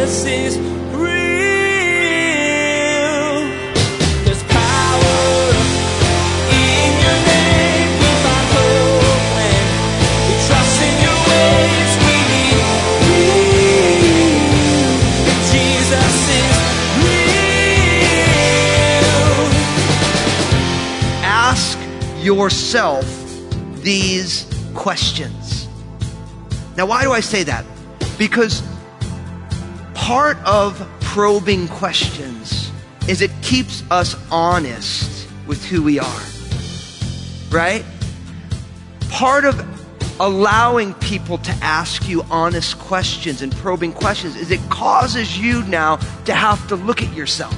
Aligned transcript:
Jesus 0.00 0.24
is 0.24 0.70
yourself 22.40 23.04
these 23.82 24.46
questions. 24.74 25.68
Now, 26.76 26.86
why 26.86 27.02
do 27.02 27.12
I 27.12 27.20
say 27.20 27.42
that? 27.44 27.64
Because 28.18 28.62
part 30.00 30.38
of 30.46 30.80
probing 31.02 31.68
questions 31.68 32.72
is 33.06 33.20
it 33.20 33.30
keeps 33.42 33.84
us 33.90 34.16
honest 34.30 35.28
with 35.46 35.62
who 35.66 35.82
we 35.82 35.98
are, 35.98 36.22
right? 37.50 37.84
Part 39.10 39.44
of 39.44 39.62
allowing 40.18 40.94
people 40.94 41.36
to 41.36 41.52
ask 41.60 42.08
you 42.08 42.22
honest 42.30 42.78
questions 42.78 43.42
and 43.42 43.54
probing 43.56 43.92
questions 43.92 44.36
is 44.36 44.50
it 44.50 44.60
causes 44.70 45.38
you 45.38 45.62
now 45.64 45.96
to 46.24 46.32
have 46.32 46.66
to 46.68 46.76
look 46.76 47.02
at 47.02 47.14
yourself. 47.14 47.54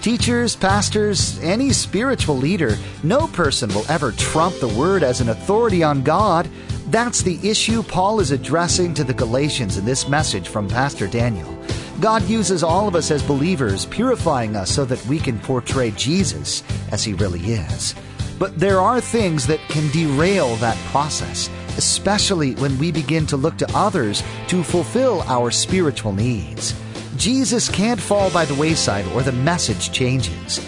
Teachers, 0.00 0.56
pastors, 0.56 1.38
any 1.40 1.70
spiritual 1.70 2.36
leader, 2.36 2.78
no 3.02 3.26
person 3.26 3.68
will 3.74 3.84
ever 3.90 4.12
trump 4.12 4.58
the 4.60 4.68
Word 4.68 5.02
as 5.02 5.20
an 5.20 5.28
authority 5.28 5.82
on 5.82 6.02
God. 6.02 6.48
That's 6.90 7.20
the 7.20 7.38
issue 7.46 7.82
Paul 7.82 8.18
is 8.18 8.30
addressing 8.30 8.94
to 8.94 9.04
the 9.04 9.12
Galatians 9.12 9.76
in 9.76 9.84
this 9.84 10.08
message 10.08 10.48
from 10.48 10.66
Pastor 10.66 11.06
Daniel. 11.06 11.54
God 12.00 12.22
uses 12.22 12.62
all 12.62 12.88
of 12.88 12.94
us 12.94 13.10
as 13.10 13.22
believers, 13.22 13.84
purifying 13.84 14.56
us 14.56 14.70
so 14.70 14.86
that 14.86 15.04
we 15.04 15.18
can 15.18 15.38
portray 15.38 15.90
Jesus 15.90 16.62
as 16.90 17.04
he 17.04 17.12
really 17.12 17.40
is. 17.40 17.94
But 18.38 18.58
there 18.58 18.80
are 18.80 19.02
things 19.02 19.46
that 19.48 19.60
can 19.68 19.92
derail 19.92 20.56
that 20.56 20.78
process, 20.90 21.50
especially 21.76 22.54
when 22.54 22.78
we 22.78 22.90
begin 22.90 23.26
to 23.26 23.36
look 23.36 23.58
to 23.58 23.70
others 23.76 24.22
to 24.46 24.62
fulfill 24.64 25.20
our 25.26 25.50
spiritual 25.50 26.14
needs. 26.14 26.74
Jesus 27.18 27.68
can't 27.68 28.00
fall 28.00 28.30
by 28.30 28.46
the 28.46 28.54
wayside 28.54 29.06
or 29.08 29.22
the 29.22 29.32
message 29.32 29.92
changes. 29.92 30.58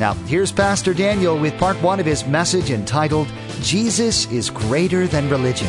Now, 0.00 0.14
here's 0.14 0.50
Pastor 0.50 0.94
Daniel 0.94 1.38
with 1.38 1.58
part 1.58 1.76
one 1.82 2.00
of 2.00 2.06
his 2.06 2.24
message 2.26 2.70
entitled, 2.70 3.30
Jesus 3.60 4.24
is 4.32 4.48
Greater 4.48 5.06
Than 5.06 5.28
Religion. 5.28 5.68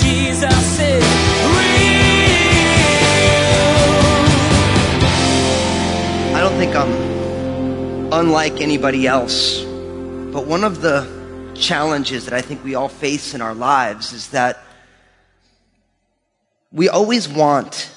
Jesus 0.00 0.78
is 0.78 1.02
real. 1.02 1.90
I 6.32 6.38
don't 6.38 6.56
think 6.58 6.76
I'm 6.76 8.12
unlike 8.12 8.60
anybody 8.60 9.08
else, 9.08 9.60
but 9.62 10.46
one 10.46 10.62
of 10.62 10.82
the 10.82 11.08
challenges 11.56 12.24
that 12.26 12.34
I 12.34 12.40
think 12.40 12.62
we 12.62 12.76
all 12.76 12.88
face 12.88 13.34
in 13.34 13.40
our 13.40 13.52
lives 13.52 14.12
is 14.12 14.28
that 14.28 14.62
we 16.70 16.88
always 16.88 17.28
want 17.28 17.92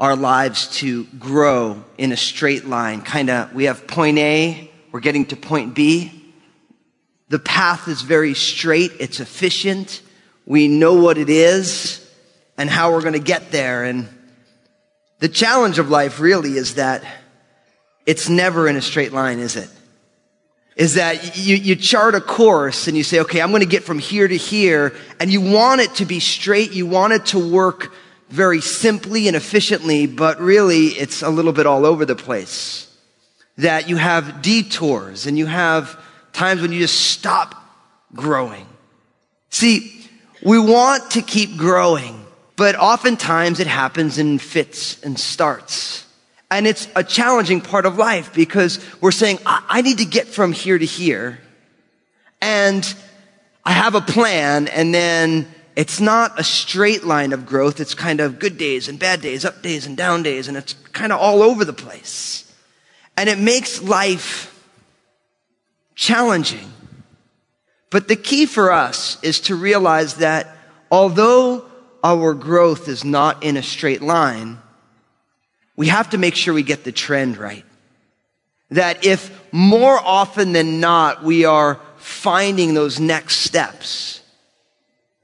our 0.00 0.16
lives 0.16 0.68
to 0.78 1.04
grow 1.18 1.82
in 1.98 2.12
a 2.12 2.16
straight 2.16 2.64
line. 2.64 3.02
Kind 3.02 3.30
of, 3.30 3.54
we 3.54 3.64
have 3.64 3.86
point 3.86 4.18
A, 4.18 4.70
we're 4.90 5.00
getting 5.00 5.26
to 5.26 5.36
point 5.36 5.74
B. 5.74 6.10
The 7.28 7.38
path 7.38 7.88
is 7.88 8.02
very 8.02 8.34
straight, 8.34 8.92
it's 9.00 9.20
efficient. 9.20 10.02
We 10.44 10.68
know 10.68 10.94
what 10.94 11.18
it 11.18 11.30
is 11.30 12.06
and 12.58 12.68
how 12.68 12.92
we're 12.92 13.00
going 13.00 13.12
to 13.14 13.20
get 13.20 13.52
there. 13.52 13.84
And 13.84 14.08
the 15.20 15.28
challenge 15.28 15.78
of 15.78 15.88
life 15.88 16.20
really 16.20 16.52
is 16.52 16.74
that 16.74 17.04
it's 18.04 18.28
never 18.28 18.68
in 18.68 18.76
a 18.76 18.82
straight 18.82 19.12
line, 19.12 19.38
is 19.38 19.56
it? 19.56 19.70
Is 20.74 20.94
that 20.94 21.36
you, 21.36 21.54
you 21.54 21.76
chart 21.76 22.14
a 22.14 22.20
course 22.20 22.88
and 22.88 22.96
you 22.96 23.04
say, 23.04 23.20
okay, 23.20 23.40
I'm 23.40 23.50
going 23.50 23.60
to 23.62 23.68
get 23.68 23.84
from 23.84 23.98
here 23.98 24.26
to 24.26 24.36
here, 24.36 24.94
and 25.20 25.30
you 25.30 25.40
want 25.40 25.80
it 25.80 25.94
to 25.96 26.04
be 26.04 26.18
straight, 26.18 26.72
you 26.72 26.86
want 26.86 27.12
it 27.12 27.26
to 27.26 27.38
work 27.38 27.94
very 28.32 28.62
simply 28.62 29.28
and 29.28 29.36
efficiently, 29.36 30.06
but 30.06 30.40
really 30.40 30.86
it's 30.86 31.20
a 31.20 31.28
little 31.28 31.52
bit 31.52 31.66
all 31.66 31.84
over 31.84 32.06
the 32.06 32.16
place. 32.16 32.88
That 33.58 33.90
you 33.90 33.96
have 33.96 34.40
detours 34.40 35.26
and 35.26 35.36
you 35.36 35.44
have 35.44 36.00
times 36.32 36.62
when 36.62 36.72
you 36.72 36.78
just 36.78 36.98
stop 36.98 37.54
growing. 38.14 38.66
See, 39.50 40.08
we 40.42 40.58
want 40.58 41.10
to 41.10 41.20
keep 41.20 41.58
growing, 41.58 42.24
but 42.56 42.74
oftentimes 42.74 43.60
it 43.60 43.66
happens 43.66 44.16
in 44.16 44.38
fits 44.38 44.98
and 45.02 45.20
starts. 45.20 46.06
And 46.50 46.66
it's 46.66 46.88
a 46.96 47.04
challenging 47.04 47.60
part 47.60 47.84
of 47.84 47.98
life 47.98 48.32
because 48.32 48.80
we're 49.02 49.10
saying, 49.10 49.40
I, 49.44 49.62
I 49.68 49.82
need 49.82 49.98
to 49.98 50.06
get 50.06 50.26
from 50.26 50.52
here 50.52 50.78
to 50.78 50.86
here. 50.86 51.38
And 52.40 52.82
I 53.62 53.72
have 53.72 53.94
a 53.94 54.00
plan 54.00 54.68
and 54.68 54.94
then 54.94 55.46
it's 55.74 56.00
not 56.00 56.38
a 56.38 56.44
straight 56.44 57.04
line 57.04 57.32
of 57.32 57.46
growth. 57.46 57.80
It's 57.80 57.94
kind 57.94 58.20
of 58.20 58.38
good 58.38 58.58
days 58.58 58.88
and 58.88 58.98
bad 58.98 59.20
days, 59.20 59.44
up 59.44 59.62
days 59.62 59.86
and 59.86 59.96
down 59.96 60.22
days, 60.22 60.48
and 60.48 60.56
it's 60.56 60.74
kind 60.92 61.12
of 61.12 61.20
all 61.20 61.42
over 61.42 61.64
the 61.64 61.72
place. 61.72 62.52
And 63.16 63.28
it 63.28 63.38
makes 63.38 63.82
life 63.82 64.48
challenging. 65.94 66.72
But 67.90 68.08
the 68.08 68.16
key 68.16 68.46
for 68.46 68.72
us 68.72 69.22
is 69.22 69.40
to 69.40 69.54
realize 69.54 70.16
that 70.16 70.56
although 70.90 71.64
our 72.02 72.34
growth 72.34 72.88
is 72.88 73.04
not 73.04 73.42
in 73.42 73.56
a 73.56 73.62
straight 73.62 74.02
line, 74.02 74.58
we 75.76 75.88
have 75.88 76.10
to 76.10 76.18
make 76.18 76.34
sure 76.34 76.54
we 76.54 76.62
get 76.62 76.84
the 76.84 76.92
trend 76.92 77.36
right. 77.36 77.64
That 78.70 79.04
if 79.04 79.30
more 79.52 79.98
often 79.98 80.52
than 80.52 80.80
not 80.80 81.22
we 81.22 81.44
are 81.44 81.80
finding 81.96 82.74
those 82.74 82.98
next 82.98 83.36
steps, 83.36 84.21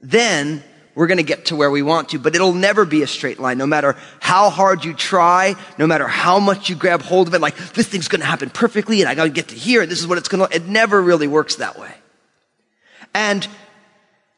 then 0.01 0.63
we're 0.95 1.07
going 1.07 1.17
to 1.17 1.23
get 1.23 1.45
to 1.45 1.55
where 1.55 1.71
we 1.71 1.81
want 1.81 2.09
to, 2.09 2.19
but 2.19 2.35
it'll 2.35 2.53
never 2.53 2.83
be 2.83 3.03
a 3.03 3.07
straight 3.07 3.39
line. 3.39 3.57
No 3.57 3.67
matter 3.67 3.95
how 4.19 4.49
hard 4.49 4.83
you 4.83 4.93
try, 4.93 5.55
no 5.77 5.87
matter 5.87 6.07
how 6.07 6.39
much 6.39 6.69
you 6.69 6.75
grab 6.75 7.01
hold 7.01 7.27
of 7.27 7.33
it, 7.33 7.39
like 7.39 7.55
this 7.73 7.87
thing's 7.87 8.07
going 8.07 8.21
to 8.21 8.27
happen 8.27 8.49
perfectly 8.49 9.01
and 9.01 9.09
I 9.09 9.15
got 9.15 9.23
to 9.23 9.29
get 9.29 9.49
to 9.49 9.55
here 9.55 9.81
and 9.81 9.89
this 9.89 9.99
is 9.99 10.07
what 10.07 10.17
it's 10.17 10.27
going 10.27 10.47
to, 10.47 10.55
it 10.55 10.65
never 10.67 11.01
really 11.01 11.27
works 11.27 11.55
that 11.55 11.79
way. 11.79 11.93
And 13.13 13.47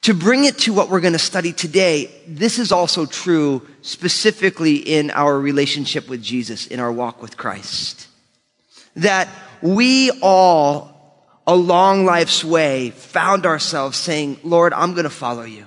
to 0.01 0.13
bring 0.13 0.45
it 0.45 0.57
to 0.59 0.73
what 0.73 0.89
we're 0.89 0.99
going 0.99 1.13
to 1.13 1.19
study 1.19 1.53
today, 1.53 2.11
this 2.27 2.57
is 2.57 2.71
also 2.71 3.05
true 3.05 3.67
specifically 3.81 4.75
in 4.75 5.11
our 5.11 5.39
relationship 5.39 6.09
with 6.09 6.21
Jesus, 6.21 6.67
in 6.67 6.79
our 6.79 6.91
walk 6.91 7.21
with 7.21 7.37
Christ. 7.37 8.07
That 8.95 9.29
we 9.61 10.11
all, 10.21 10.90
along 11.47 12.05
life's 12.05 12.43
way, 12.43 12.91
found 12.91 13.45
ourselves 13.45 13.97
saying, 13.97 14.39
Lord, 14.43 14.73
I'm 14.73 14.93
going 14.93 15.03
to 15.05 15.09
follow 15.09 15.43
you. 15.43 15.65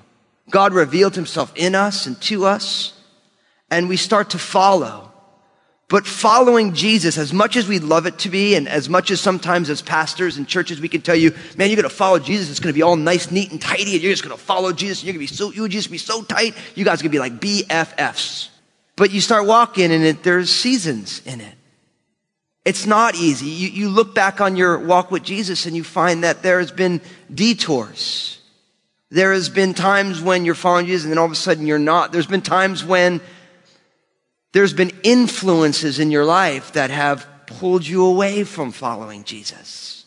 God 0.51 0.73
revealed 0.73 1.15
himself 1.15 1.53
in 1.57 1.75
us 1.75 2.07
and 2.07 2.21
to 2.23 2.47
us, 2.47 2.93
and 3.71 3.89
we 3.89 3.97
start 3.97 4.31
to 4.31 4.39
follow. 4.39 5.11
But 5.89 6.07
following 6.07 6.75
Jesus, 6.75 7.19
as 7.19 7.33
much 7.33 7.57
as 7.57 7.69
we'd 7.69 7.83
love 7.83 8.07
it 8.07 8.19
to 8.21 8.29
be, 8.29 8.55
and 8.55 8.69
as 8.69 8.89
much 8.89 9.11
as 9.11 9.21
sometimes 9.21 9.69
as 9.69 9.83
pastors 9.83 10.37
and 10.37 10.49
churches 10.49 10.81
we 10.81 10.89
can 10.89 11.03
tell 11.03 11.17
you, 11.17 11.35
man, 11.57 11.69
you're 11.69 11.77
gonna 11.77 11.89
follow 11.89 12.19
Jesus, 12.19 12.51
it's 12.51 12.61
gonna 12.61 12.73
be 12.73 12.83
all 12.83 12.97
nice, 12.97 13.31
neat, 13.31 13.51
and 13.51 13.61
tidy, 13.61 13.95
and 13.95 14.03
you're 14.03 14.13
just 14.13 14.23
gonna 14.23 14.37
follow 14.37 14.73
Jesus, 14.73 15.01
and 15.01 15.07
you're 15.07 15.13
gonna 15.13 15.21
be 15.21 15.27
so, 15.27 15.53
you 15.53 15.69
just 15.69 15.91
be 15.91 15.99
so 15.99 16.23
tight, 16.23 16.55
you 16.75 16.85
guys 16.85 17.01
are 17.01 17.05
gonna 17.05 17.13
be 17.13 17.19
like 17.19 17.41
BFFs. 17.41 18.49
But 18.97 19.11
you 19.11 19.21
start 19.21 19.47
walking, 19.47 19.93
and 19.93 20.05
it, 20.05 20.23
there's 20.23 20.51
seasons 20.51 21.21
in 21.27 21.41
it. 21.41 21.55
It's 22.65 22.87
not 22.87 23.15
easy. 23.15 23.47
You, 23.47 23.69
you 23.69 23.89
look 23.91 24.15
back 24.15 24.41
on 24.41 24.57
your 24.57 24.79
walk 24.79 25.11
with 25.11 25.23
Jesus, 25.23 25.67
and 25.67 25.77
you 25.77 25.85
find 25.85 26.25
that 26.25 26.43
there 26.43 26.61
has 26.61 26.71
been 26.71 27.01
detours. 27.33 28.39
There 29.11 29.33
has 29.33 29.49
been 29.49 29.75
times 29.75 30.21
when 30.23 30.45
you're 30.45 30.55
following 30.55 30.87
Jesus, 30.87 31.05
and 31.05 31.13
then 31.13 31.19
all 31.19 31.27
of 31.27 31.33
a 31.33 31.37
sudden 31.37 31.67
you're 31.67 31.79
not. 31.79 32.11
There's 32.11 32.27
been 32.27 32.43
times 32.43 32.85
when 32.85 33.21
there's 34.53 34.73
been 34.73 34.93
influences 35.03 35.99
in 35.99 36.11
your 36.11 36.25
life 36.25 36.73
that 36.73 36.91
have 36.91 37.27
pulled 37.47 37.87
you 37.87 38.07
away 38.07 38.45
from 38.45 38.73
following 38.73 39.25
Jesus. 39.25 40.07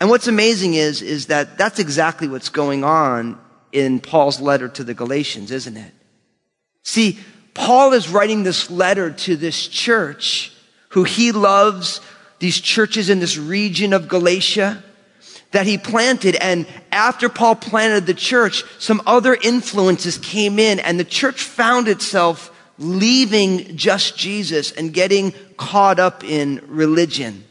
And 0.00 0.08
what's 0.08 0.28
amazing 0.28 0.74
is, 0.74 1.02
is 1.02 1.26
that 1.26 1.58
that's 1.58 1.78
exactly 1.78 2.28
what's 2.28 2.48
going 2.48 2.84
on 2.84 3.38
in 3.72 4.00
Paul's 4.00 4.40
letter 4.40 4.68
to 4.68 4.84
the 4.84 4.94
Galatians, 4.94 5.50
isn't 5.50 5.76
it? 5.76 5.92
See, 6.82 7.18
Paul 7.52 7.92
is 7.92 8.08
writing 8.08 8.44
this 8.44 8.70
letter 8.70 9.10
to 9.10 9.36
this 9.36 9.66
church 9.66 10.52
who 10.90 11.04
he 11.04 11.32
loves, 11.32 12.00
these 12.38 12.60
churches 12.60 13.10
in 13.10 13.20
this 13.20 13.36
region 13.36 13.92
of 13.92 14.08
Galatia 14.08 14.82
that 15.50 15.66
he 15.66 15.78
planted. 15.78 16.36
And 16.36 16.66
after 16.92 17.28
Paul 17.28 17.56
planted 17.56 18.06
the 18.06 18.14
church, 18.14 18.64
some 18.78 19.02
other 19.06 19.34
influences 19.34 20.18
came 20.18 20.58
in 20.58 20.78
and 20.78 20.98
the 20.98 21.04
church 21.04 21.42
found 21.42 21.88
itself 21.88 22.54
leaving 22.78 23.76
just 23.76 24.16
Jesus 24.16 24.72
and 24.72 24.92
getting 24.92 25.32
caught 25.56 25.98
up 25.98 26.22
in 26.22 26.62
religion. 26.68 27.44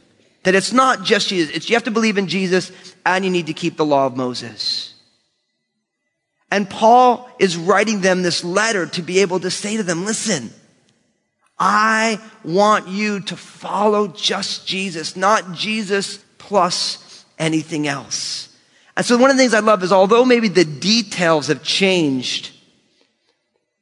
That 0.43 0.55
it's 0.55 0.71
not 0.71 1.03
just 1.03 1.27
Jesus. 1.27 1.55
It's 1.55 1.69
you 1.69 1.75
have 1.75 1.83
to 1.83 1.91
believe 1.91 2.17
in 2.17 2.27
Jesus 2.27 2.71
and 3.05 3.25
you 3.25 3.31
need 3.31 3.47
to 3.47 3.53
keep 3.53 3.75
the 3.75 3.85
law 3.85 4.05
of 4.05 4.15
Moses. 4.15 4.93
And 6.49 6.69
Paul 6.69 7.29
is 7.39 7.57
writing 7.57 7.99
them 7.99 8.21
this 8.21 8.43
letter 8.43 8.85
to 8.85 9.01
be 9.01 9.19
able 9.19 9.41
to 9.41 9.51
say 9.51 9.75
to 9.75 9.83
them, 9.83 10.05
listen, 10.05 10.53
I 11.59 12.19
want 12.43 12.87
you 12.87 13.19
to 13.21 13.35
follow 13.35 14.07
just 14.07 14.67
Jesus, 14.67 15.15
not 15.15 15.53
Jesus 15.53 16.17
plus 16.37 17.25
anything 17.39 17.87
else. 17.87 18.55
And 18.95 19.05
so 19.05 19.17
one 19.17 19.29
of 19.29 19.37
the 19.37 19.41
things 19.41 19.53
I 19.53 19.59
love 19.59 19.83
is 19.83 19.91
although 19.91 20.25
maybe 20.25 20.47
the 20.47 20.65
details 20.65 21.47
have 21.47 21.63
changed 21.63 22.51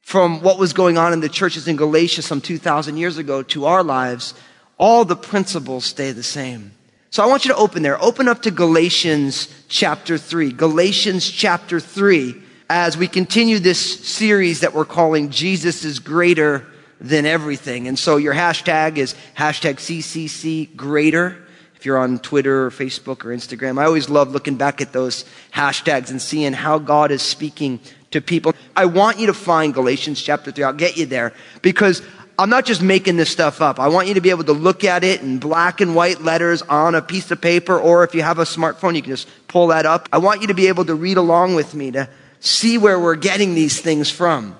from 0.00 0.40
what 0.42 0.58
was 0.58 0.72
going 0.72 0.98
on 0.98 1.12
in 1.12 1.20
the 1.20 1.28
churches 1.28 1.66
in 1.68 1.76
Galatia 1.76 2.22
some 2.22 2.40
2,000 2.40 2.96
years 2.96 3.18
ago 3.18 3.42
to 3.42 3.64
our 3.64 3.82
lives, 3.82 4.34
all 4.78 5.04
the 5.04 5.16
principles 5.16 5.84
stay 5.84 6.12
the 6.12 6.22
same. 6.22 6.72
So 7.10 7.22
I 7.22 7.26
want 7.26 7.44
you 7.44 7.52
to 7.52 7.58
open 7.58 7.82
there. 7.82 8.02
Open 8.02 8.28
up 8.28 8.42
to 8.42 8.50
Galatians 8.50 9.48
chapter 9.68 10.18
3. 10.18 10.52
Galatians 10.52 11.28
chapter 11.28 11.80
3 11.80 12.42
as 12.68 12.96
we 12.96 13.08
continue 13.08 13.58
this 13.58 14.06
series 14.06 14.60
that 14.60 14.74
we're 14.74 14.84
calling 14.84 15.30
Jesus 15.30 15.84
is 15.84 15.98
greater 15.98 16.66
than 17.00 17.26
everything. 17.26 17.88
And 17.88 17.98
so 17.98 18.16
your 18.16 18.34
hashtag 18.34 18.96
is 18.96 19.14
hashtag 19.36 19.76
CCC 19.76 20.74
greater. 20.76 21.42
If 21.76 21.84
you're 21.84 21.98
on 21.98 22.18
Twitter 22.18 22.66
or 22.66 22.70
Facebook 22.70 23.24
or 23.24 23.28
Instagram, 23.28 23.78
I 23.78 23.84
always 23.84 24.08
love 24.08 24.30
looking 24.30 24.56
back 24.56 24.80
at 24.80 24.92
those 24.92 25.24
hashtags 25.52 26.10
and 26.10 26.20
seeing 26.20 26.54
how 26.54 26.78
God 26.78 27.10
is 27.10 27.22
speaking 27.22 27.80
to 28.12 28.20
people. 28.20 28.54
I 28.74 28.86
want 28.86 29.18
you 29.18 29.26
to 29.26 29.34
find 29.34 29.74
Galatians 29.74 30.22
chapter 30.22 30.50
3. 30.50 30.64
I'll 30.64 30.72
get 30.72 30.96
you 30.96 31.06
there 31.06 31.34
because 31.60 32.02
I'm 32.38 32.50
not 32.50 32.66
just 32.66 32.82
making 32.82 33.16
this 33.16 33.30
stuff 33.30 33.62
up. 33.62 33.80
I 33.80 33.88
want 33.88 34.08
you 34.08 34.14
to 34.14 34.20
be 34.20 34.30
able 34.30 34.44
to 34.44 34.52
look 34.52 34.84
at 34.84 35.04
it 35.04 35.22
in 35.22 35.38
black 35.38 35.80
and 35.80 35.94
white 35.94 36.20
letters 36.20 36.60
on 36.62 36.94
a 36.94 37.00
piece 37.00 37.30
of 37.30 37.40
paper, 37.40 37.78
or 37.78 38.04
if 38.04 38.14
you 38.14 38.22
have 38.22 38.38
a 38.38 38.44
smartphone, 38.44 38.94
you 38.94 39.02
can 39.02 39.12
just 39.12 39.28
pull 39.48 39.68
that 39.68 39.86
up. 39.86 40.08
I 40.12 40.18
want 40.18 40.42
you 40.42 40.48
to 40.48 40.54
be 40.54 40.68
able 40.68 40.84
to 40.86 40.94
read 40.94 41.16
along 41.16 41.54
with 41.54 41.74
me 41.74 41.92
to 41.92 42.08
see 42.40 42.76
where 42.76 43.00
we're 43.00 43.16
getting 43.16 43.54
these 43.54 43.80
things 43.80 44.10
from. 44.10 44.56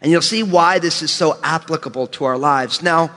And 0.00 0.10
you'll 0.10 0.22
see 0.22 0.42
why 0.42 0.78
this 0.78 1.02
is 1.02 1.10
so 1.10 1.38
applicable 1.42 2.06
to 2.08 2.24
our 2.24 2.38
lives. 2.38 2.82
Now, 2.82 3.10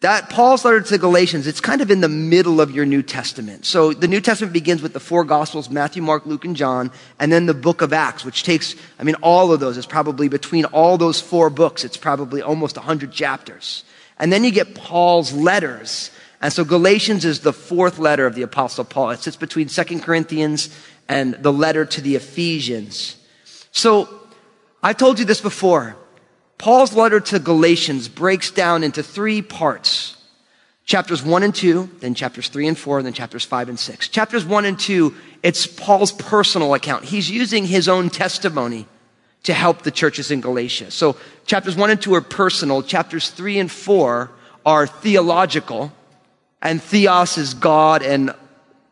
that 0.00 0.30
Paul's 0.30 0.64
letter 0.64 0.80
to 0.80 0.96
Galatians, 0.96 1.46
it's 1.46 1.60
kind 1.60 1.82
of 1.82 1.90
in 1.90 2.00
the 2.00 2.08
middle 2.08 2.58
of 2.58 2.70
your 2.70 2.86
New 2.86 3.02
Testament. 3.02 3.66
So 3.66 3.92
the 3.92 4.08
New 4.08 4.22
Testament 4.22 4.54
begins 4.54 4.80
with 4.80 4.94
the 4.94 5.00
four 5.00 5.24
Gospels, 5.24 5.68
Matthew, 5.68 6.00
Mark, 6.00 6.24
Luke, 6.24 6.46
and 6.46 6.56
John, 6.56 6.90
and 7.18 7.30
then 7.30 7.44
the 7.44 7.52
book 7.52 7.82
of 7.82 7.92
Acts, 7.92 8.24
which 8.24 8.42
takes, 8.42 8.74
I 8.98 9.04
mean, 9.04 9.16
all 9.16 9.52
of 9.52 9.60
those 9.60 9.76
is 9.76 9.84
probably 9.84 10.28
between 10.28 10.64
all 10.66 10.96
those 10.96 11.20
four 11.20 11.50
books, 11.50 11.84
it's 11.84 11.98
probably 11.98 12.40
almost 12.40 12.76
100 12.76 13.12
chapters. 13.12 13.84
And 14.18 14.32
then 14.32 14.42
you 14.42 14.50
get 14.50 14.74
Paul's 14.74 15.34
letters. 15.34 16.10
And 16.40 16.50
so 16.50 16.64
Galatians 16.64 17.26
is 17.26 17.40
the 17.40 17.52
fourth 17.52 17.98
letter 17.98 18.26
of 18.26 18.34
the 18.34 18.42
Apostle 18.42 18.84
Paul. 18.84 19.10
It 19.10 19.20
sits 19.20 19.36
between 19.36 19.68
Second 19.68 20.00
Corinthians 20.00 20.74
and 21.10 21.34
the 21.34 21.52
letter 21.52 21.84
to 21.84 22.00
the 22.00 22.16
Ephesians. 22.16 23.16
So 23.72 24.19
I 24.82 24.92
told 24.92 25.18
you 25.18 25.24
this 25.24 25.40
before. 25.40 25.96
Paul's 26.58 26.94
letter 26.94 27.20
to 27.20 27.38
Galatians 27.38 28.08
breaks 28.08 28.50
down 28.50 28.84
into 28.84 29.02
three 29.02 29.42
parts. 29.42 30.16
Chapters 30.84 31.22
1 31.22 31.42
and 31.42 31.54
2, 31.54 31.88
then 32.00 32.14
chapters 32.14 32.48
3 32.48 32.68
and 32.68 32.78
4, 32.78 32.98
and 32.98 33.06
then 33.06 33.12
chapters 33.12 33.44
5 33.44 33.68
and 33.68 33.78
6. 33.78 34.08
Chapters 34.08 34.44
1 34.44 34.64
and 34.64 34.78
2, 34.78 35.14
it's 35.42 35.66
Paul's 35.66 36.12
personal 36.12 36.74
account. 36.74 37.04
He's 37.04 37.30
using 37.30 37.64
his 37.64 37.88
own 37.88 38.10
testimony 38.10 38.86
to 39.44 39.54
help 39.54 39.82
the 39.82 39.90
churches 39.90 40.30
in 40.30 40.40
Galatia. 40.40 40.90
So 40.90 41.16
chapters 41.46 41.76
1 41.76 41.90
and 41.90 42.02
2 42.02 42.14
are 42.14 42.20
personal. 42.20 42.82
Chapters 42.82 43.30
3 43.30 43.58
and 43.58 43.70
4 43.70 44.30
are 44.66 44.86
theological. 44.86 45.92
And 46.60 46.82
theos 46.82 47.38
is 47.38 47.54
God 47.54 48.02
and 48.02 48.34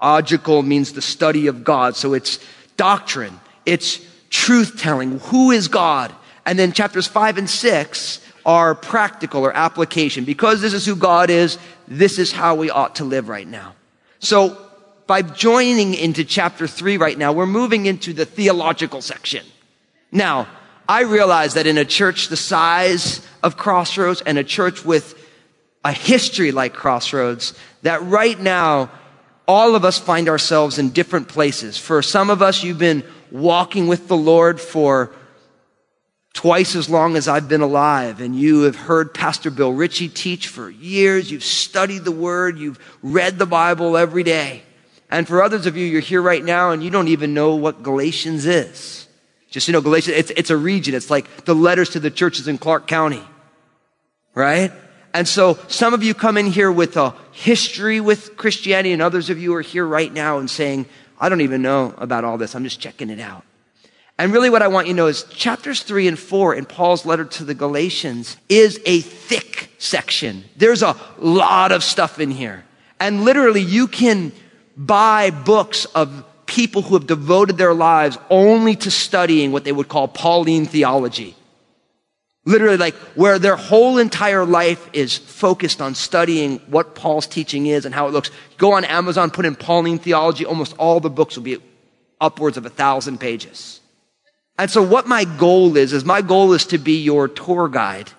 Logical 0.01 0.63
means 0.63 0.93
the 0.93 1.03
study 1.03 1.49
of 1.49 1.65
God. 1.65 1.97
So 1.97 2.15
it's 2.15 2.39
doctrine. 2.77 3.39
It's 3.67 4.01
truth 4.31 4.79
telling. 4.81 5.19
Who 5.21 5.51
is 5.51 5.69
God? 5.69 6.15
And 6.47 6.59
then 6.59 6.73
chapters 6.73 7.07
five 7.07 7.39
and 7.39 7.49
six 7.49 8.25
are 8.47 8.75
practical 8.75 9.45
or 9.45 9.53
application. 9.53 10.25
Because 10.25 10.61
this 10.61 10.73
is 10.73 10.87
who 10.87 10.97
God 10.97 11.31
is, 11.31 11.59
this 11.87 12.19
is 12.19 12.33
how 12.33 12.55
we 12.55 12.71
ought 12.71 12.97
to 12.97 13.05
live 13.05 13.29
right 13.29 13.47
now. 13.47 13.75
So 14.21 14.57
by 15.07 15.23
joining 15.23 15.95
into 15.95 16.25
chapter 16.25 16.67
three 16.67 16.97
right 16.97 17.17
now, 17.17 17.33
we're 17.33 17.47
moving 17.47 17.87
into 17.87 18.13
the 18.13 18.25
theological 18.25 19.01
section. 19.03 19.45
Now, 20.11 20.49
I 20.89 21.03
realize 21.03 21.55
that 21.55 21.67
in 21.67 21.77
a 21.77 21.85
church 21.85 22.29
the 22.29 22.37
size 22.37 23.27
of 23.43 23.57
Crossroads 23.57 24.23
and 24.23 24.39
a 24.39 24.45
church 24.45 24.85
with 24.85 25.15
a 25.85 25.93
history 25.93 26.51
like 26.51 26.73
Crossroads, 26.73 27.55
that 27.83 28.03
right 28.03 28.39
now 28.39 28.91
all 29.47 29.75
of 29.75 29.85
us 29.85 29.99
find 29.99 30.29
ourselves 30.29 30.79
in 30.79 30.91
different 30.91 31.29
places. 31.29 31.79
For 31.79 32.03
some 32.03 32.31
of 32.31 32.43
us, 32.43 32.63
you've 32.63 32.79
been 32.79 33.05
walking 33.31 33.87
with 33.87 34.09
the 34.09 34.17
Lord 34.17 34.61
for 34.61 35.15
twice 36.33 36.77
as 36.77 36.89
long 36.89 37.17
as 37.17 37.27
I've 37.27 37.49
been 37.49 37.63
alive, 37.63 38.21
and 38.21 38.39
you 38.39 38.63
have 38.63 38.77
heard 38.77 39.13
Pastor 39.13 39.51
Bill 39.51 39.73
Ritchie 39.73 40.09
teach 40.09 40.47
for 40.47 40.71
years. 40.71 41.31
You've 41.31 41.43
studied 41.43 42.05
the 42.05 42.13
Word, 42.13 42.59
you've 42.59 42.79
read 43.03 43.39
the 43.39 43.47
Bible 43.47 43.97
every 43.97 44.23
day. 44.23 44.63
And 45.11 45.27
for 45.27 45.43
others 45.43 45.67
of 45.67 45.77
you, 45.77 45.87
you're 45.87 46.01
here 46.01 46.23
right 46.23 46.45
now 46.45 46.71
and 46.71 46.83
you 46.83 46.91
don't 46.91 47.09
even 47.09 47.35
know 47.35 47.57
what 47.57 47.83
Galatians 47.83 48.47
is. 48.47 49.09
Just, 49.51 49.67
you 49.67 49.73
know, 49.73 49.81
Galatians, 49.81 50.17
it's, 50.17 50.31
it's 50.31 50.51
a 50.51 50.57
region. 50.57 50.95
It's 50.95 51.11
like 51.11 51.47
the 51.47 51.55
letters 51.55 51.91
to 51.91 52.01
the 52.01 52.11
churches 52.11 52.47
in 52.47 52.59
Clark 52.59 52.87
County. 52.87 53.23
Right? 54.35 54.71
And 55.15 55.27
so 55.27 55.59
some 55.69 55.95
of 55.95 56.03
you 56.03 56.13
come 56.13 56.37
in 56.37 56.47
here 56.47 56.71
with 56.71 56.97
a 56.97 57.15
history 57.33 58.01
with 58.01 58.37
Christianity 58.37 58.93
and 58.93 59.01
others 59.01 59.31
of 59.31 59.39
you 59.39 59.55
are 59.55 59.63
here 59.63 59.87
right 59.87 60.13
now 60.13 60.39
and 60.39 60.51
saying, 60.51 60.87
I 61.21 61.29
don't 61.29 61.41
even 61.41 61.63
know 61.63 61.95
about 61.99 62.25
all 62.25 62.39
this. 62.39 62.55
I'm 62.55 62.65
just 62.65 62.81
checking 62.81 63.11
it 63.11 63.21
out. 63.21 63.45
And 64.19 64.33
really 64.33 64.51
what 64.51 64.63
I 64.63 64.69
want 64.69 64.89
you 64.89 64.95
to 64.95 64.97
know 64.97 65.07
is 65.07 65.23
chapters 65.25 65.83
three 65.83 66.09
and 66.09 66.19
four 66.19 66.55
in 66.55 66.65
Paul's 66.65 67.07
letter 67.07 67.25
to 67.25 67.45
the 67.45 67.55
Galatians 67.55 68.37
is 68.49 68.81
a 68.85 69.01
thick 69.01 69.71
section. 69.79 70.45
There's 70.57 70.83
a 70.83 70.97
lot 71.19 71.71
of 71.71 71.85
stuff 71.85 72.19
in 72.19 72.33
here. 72.33 72.65
And 72.99 73.25
literally 73.25 73.63
you 73.63 73.87
can 73.87 74.33
buy 74.77 75.31
books 75.31 75.85
of 75.87 76.25
people 76.47 76.83
who 76.83 76.95
have 76.95 77.07
devoted 77.07 77.59
their 77.59 77.75
lives 77.75 78.19
only 78.29 78.75
to 78.75 78.91
studying 78.91 79.53
what 79.53 79.65
they 79.65 79.71
would 79.71 79.89
call 79.89 80.09
Pauline 80.09 80.67
theology. 80.67 81.37
Literally, 82.45 82.77
like 82.79 82.95
where 83.15 83.39
their 83.39 83.57
whole 83.57 83.99
entire 83.99 84.45
life 84.45 84.89
is 84.93 85.17
focused 85.17 85.83
on 85.83 85.95
studying 85.95 86.59
what 86.69 86.95
Paul's 86.95 87.27
teaching 87.27 87.67
is 87.67 87.85
and 87.85 87.95
how 87.95 88.07
it 88.07 88.13
looks. 88.13 88.31
Go 88.57 88.73
on 88.73 88.85
Amazon, 88.85 89.31
put 89.31 89.45
in 89.45 89.55
Pauline 89.55 89.99
theology, 89.99 90.47
almost 90.47 90.75
all 90.79 91.01
the 91.01 91.11
books 91.11 91.37
will 91.37 91.45
be 91.45 91.59
upwards 92.21 92.57
of 92.57 92.65
a 92.65 92.71
thousand 92.71 93.19
pages. 93.19 93.81
And 94.59 94.71
so 94.71 94.83
what 94.83 95.07
my 95.07 95.25
goal 95.25 95.77
is, 95.77 95.93
is 95.93 96.05
my 96.05 96.21
goal 96.21 96.53
is 96.53 96.67
to 96.67 96.79
be 96.79 97.01
your 97.01 97.29
tour 97.29 97.69
guide, 97.69 98.11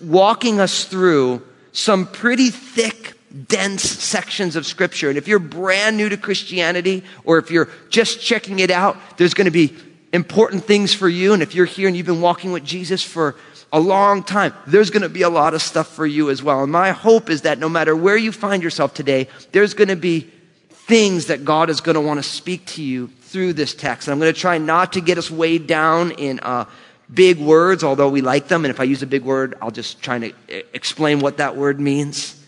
walking 0.00 0.60
us 0.60 0.84
through 0.84 1.42
some 1.72 2.06
pretty 2.06 2.50
thick, 2.50 3.14
dense 3.48 3.82
sections 3.82 4.56
of 4.56 4.66
scripture. 4.66 5.08
And 5.08 5.18
if 5.18 5.26
you're 5.26 5.38
brand 5.38 5.96
new 5.96 6.08
to 6.08 6.16
Christianity, 6.16 7.02
or 7.24 7.38
if 7.38 7.50
you're 7.50 7.70
just 7.88 8.20
checking 8.20 8.60
it 8.60 8.70
out, 8.70 8.96
there's 9.16 9.34
going 9.34 9.46
to 9.46 9.50
be 9.50 9.74
important 10.12 10.64
things 10.64 10.92
for 10.94 11.08
you. 11.08 11.32
And 11.32 11.42
if 11.42 11.54
you're 11.54 11.66
here 11.66 11.88
and 11.88 11.96
you've 11.96 12.06
been 12.06 12.20
walking 12.20 12.52
with 12.52 12.64
Jesus 12.64 13.02
for 13.02 13.34
a 13.72 13.80
long 13.80 14.22
time, 14.22 14.52
there's 14.66 14.90
going 14.90 15.02
to 15.02 15.08
be 15.08 15.22
a 15.22 15.30
lot 15.30 15.54
of 15.54 15.62
stuff 15.62 15.88
for 15.88 16.06
you 16.06 16.30
as 16.30 16.42
well. 16.42 16.62
And 16.62 16.70
my 16.70 16.90
hope 16.90 17.30
is 17.30 17.42
that 17.42 17.58
no 17.58 17.68
matter 17.68 17.96
where 17.96 18.16
you 18.16 18.30
find 18.30 18.62
yourself 18.62 18.92
today, 18.92 19.28
there's 19.52 19.74
going 19.74 19.88
to 19.88 19.96
be 19.96 20.30
things 20.70 21.26
that 21.26 21.44
God 21.44 21.70
is 21.70 21.80
going 21.80 21.94
to 21.94 22.00
want 22.00 22.18
to 22.18 22.28
speak 22.28 22.66
to 22.66 22.82
you 22.82 23.08
through 23.22 23.54
this 23.54 23.74
text. 23.74 24.08
And 24.08 24.12
I'm 24.12 24.20
going 24.20 24.32
to 24.32 24.38
try 24.38 24.58
not 24.58 24.92
to 24.92 25.00
get 25.00 25.16
us 25.16 25.30
weighed 25.30 25.66
down 25.66 26.10
in 26.12 26.38
uh, 26.40 26.66
big 27.12 27.38
words, 27.38 27.82
although 27.82 28.10
we 28.10 28.20
like 28.20 28.48
them. 28.48 28.66
And 28.66 28.70
if 28.72 28.78
I 28.78 28.84
use 28.84 29.02
a 29.02 29.06
big 29.06 29.22
word, 29.22 29.54
I'll 29.62 29.70
just 29.70 30.02
try 30.02 30.18
to 30.18 30.32
explain 30.76 31.20
what 31.20 31.38
that 31.38 31.56
word 31.56 31.80
means. 31.80 32.38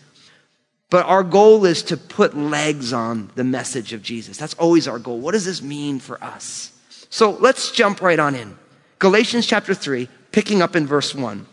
But 0.91 1.07
our 1.07 1.23
goal 1.23 1.65
is 1.65 1.81
to 1.83 1.97
put 1.97 2.37
legs 2.37 2.93
on 2.93 3.31
the 3.33 3.43
message 3.43 3.93
of 3.93 4.03
Jesus. 4.03 4.37
That's 4.37 4.53
always 4.55 4.87
our 4.87 4.99
goal. 4.99 5.19
What 5.19 5.31
does 5.31 5.45
this 5.45 5.63
mean 5.63 5.99
for 5.99 6.23
us? 6.23 6.71
So 7.15 7.31
let's 7.31 7.71
jump 7.71 8.01
right 8.01 8.19
on 8.19 8.35
in. 8.35 8.57
Galatians 8.99 9.47
chapter 9.47 9.73
3, 9.73 10.09
picking 10.33 10.61
up 10.61 10.75
in 10.75 10.85
verse 10.85 11.15
1. 11.15 11.45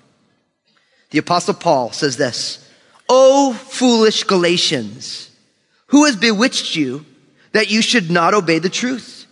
The 1.11 1.19
apostle 1.19 1.54
Paul 1.54 1.92
says 1.92 2.16
this, 2.16 2.69
O 3.09 3.52
foolish 3.52 4.25
Galatians, 4.25 5.31
who 5.87 6.07
has 6.07 6.16
bewitched 6.16 6.75
you 6.75 7.07
that 7.52 7.71
you 7.71 7.81
should 7.81 8.11
not 8.11 8.35
obey 8.35 8.59
the 8.59 8.69
truth? 8.69 9.26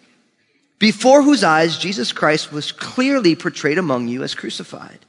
Before 0.78 1.20
whose 1.20 1.42
eyes 1.42 1.76
Jesus 1.76 2.12
Christ 2.12 2.52
was 2.52 2.70
clearly 2.70 3.34
portrayed 3.34 3.76
among 3.76 4.06
you 4.06 4.22
as 4.22 4.36
crucified. 4.36 5.00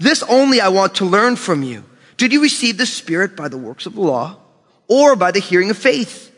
This 0.00 0.24
only 0.24 0.60
I 0.60 0.70
want 0.70 0.96
to 0.96 1.04
learn 1.04 1.36
from 1.36 1.62
you. 1.62 1.84
Did 2.16 2.32
you 2.32 2.42
receive 2.42 2.78
the 2.78 2.84
Spirit 2.84 3.36
by 3.36 3.46
the 3.46 3.56
works 3.56 3.86
of 3.86 3.94
the 3.94 4.00
law 4.00 4.38
or 4.88 5.14
by 5.14 5.30
the 5.30 5.38
hearing 5.38 5.70
of 5.70 5.78
faith? 5.78 6.34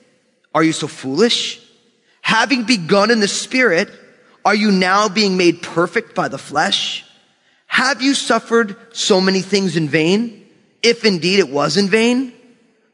Are 0.55 0.63
you 0.63 0.73
so 0.73 0.89
foolish? 0.89 1.67
Having 2.21 2.65
begun 2.65 3.11
in 3.11 3.21
the 3.21 3.27
Spirit, 3.27 3.89
are 4.45 4.55
you 4.55 4.71
now 4.71 5.09
being 5.09 5.37
made 5.37 5.63
perfect 5.63 6.15
by 6.15 6.29
the 6.29 6.39
flesh? 6.39 7.05
Have 7.67 8.03
you 8.03 8.15
suffered 8.15 8.77
so 8.93 9.21
many 9.21 9.41
things 9.41 9.77
in 9.77 9.89
vain? 9.89 10.47
If 10.83 11.05
indeed 11.05 11.39
it 11.39 11.51
was 11.51 11.77
in 11.77 11.89
vain? 11.89 12.33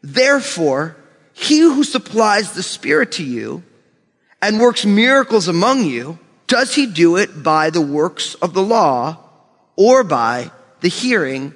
Therefore, 0.03 0.97
he 1.33 1.61
who 1.61 1.85
supplies 1.85 2.53
the 2.53 2.63
Spirit 2.63 3.13
to 3.13 3.25
you 3.25 3.63
and 4.43 4.61
works 4.61 4.85
miracles 4.85 5.49
among 5.49 5.85
you, 5.85 6.19
Does 6.47 6.75
he 6.75 6.87
do 6.87 7.17
it 7.17 7.43
by 7.43 7.71
the 7.71 7.81
works 7.81 8.35
of 8.37 8.55
the 8.55 8.63
law 8.63 9.19
or 9.75 10.05
by 10.05 10.51
the 10.81 10.89
hearing 10.89 11.55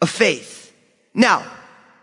of 0.00 0.08
faith? 0.08 0.74
Now, 1.14 1.44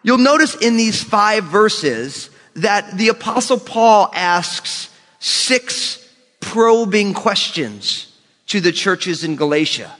you'll 0.04 0.20
notice 0.20 0.56
in 0.56 0.78
these 0.78 1.04
five 1.04 1.46
verses 1.46 2.30
that 2.56 2.98
the 2.98 3.10
apostle 3.10 3.60
Paul 3.60 4.12
asks 4.14 4.90
six 5.20 5.99
probing 6.40 7.14
questions 7.14 8.16
to 8.48 8.60
the 8.60 8.72
churches 8.72 9.24
in 9.24 9.36
Galatia. 9.36 9.96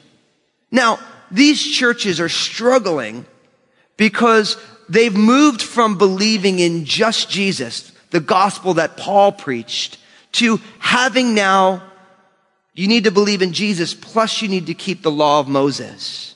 Now, 0.72 1.00
these 1.32 1.62
churches 1.64 2.20
are 2.20 2.30
struggling 2.30 3.26
because 3.98 4.58
they've 4.88 5.16
moved 5.16 5.62
from 5.62 5.98
believing 5.98 6.60
in 6.60 6.86
just 6.86 7.30
Jesus, 7.30 7.92
the 8.10 8.20
gospel 8.20 8.76
that 8.76 8.98
Paul 8.98 9.32
preached, 9.32 9.98
to 10.34 10.60
having 10.80 11.34
now, 11.34 11.84
you 12.74 12.88
need 12.88 13.04
to 13.04 13.12
believe 13.12 13.42
in 13.42 13.54
Jesus, 13.54 13.94
plus 13.94 14.42
you 14.42 14.48
need 14.48 14.68
to 14.68 14.74
keep 14.74 15.02
the 15.02 15.12
law 15.12 15.40
of 15.40 15.48
Moses. 15.48 16.36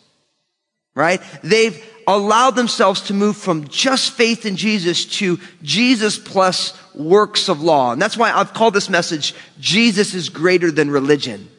Right? 0.96 1.22
They've 1.44 1.84
allowed 2.08 2.52
themselves 2.52 3.02
to 3.02 3.14
move 3.14 3.38
from 3.38 3.68
just 3.68 4.12
faith 4.12 4.46
in 4.46 4.56
Jesus 4.56 5.06
to 5.06 5.40
Jesus 5.62 6.20
plus 6.20 6.78
works 6.94 7.50
of 7.50 7.62
law. 7.62 7.92
And 7.92 8.02
that's 8.02 8.18
why 8.18 8.32
I've 8.32 8.54
called 8.54 8.74
this 8.74 8.90
message, 8.90 9.34
Jesus 9.60 10.14
is 10.14 10.30
greater 10.30 10.72
than 10.72 10.92
religion. 10.92 11.50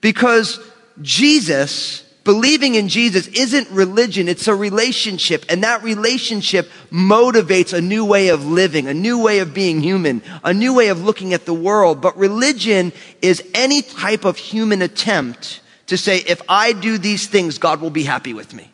Because 0.00 0.58
Jesus, 1.02 2.02
believing 2.24 2.74
in 2.74 2.88
Jesus 2.88 3.26
isn't 3.28 3.70
religion, 3.70 4.28
it's 4.28 4.48
a 4.48 4.54
relationship. 4.54 5.44
And 5.48 5.62
that 5.62 5.82
relationship 5.82 6.70
motivates 6.90 7.72
a 7.72 7.80
new 7.80 8.04
way 8.04 8.28
of 8.28 8.46
living, 8.46 8.86
a 8.86 8.94
new 8.94 9.22
way 9.22 9.40
of 9.40 9.52
being 9.52 9.80
human, 9.80 10.22
a 10.42 10.54
new 10.54 10.74
way 10.74 10.88
of 10.88 11.04
looking 11.04 11.34
at 11.34 11.44
the 11.44 11.54
world. 11.54 12.00
But 12.00 12.16
religion 12.16 12.92
is 13.20 13.42
any 13.54 13.82
type 13.82 14.24
of 14.24 14.38
human 14.38 14.80
attempt 14.80 15.60
to 15.90 15.98
say, 15.98 16.18
if 16.18 16.40
I 16.48 16.72
do 16.72 16.98
these 16.98 17.26
things, 17.26 17.58
God 17.58 17.80
will 17.80 17.90
be 17.90 18.04
happy 18.04 18.32
with 18.32 18.54
me. 18.54 18.70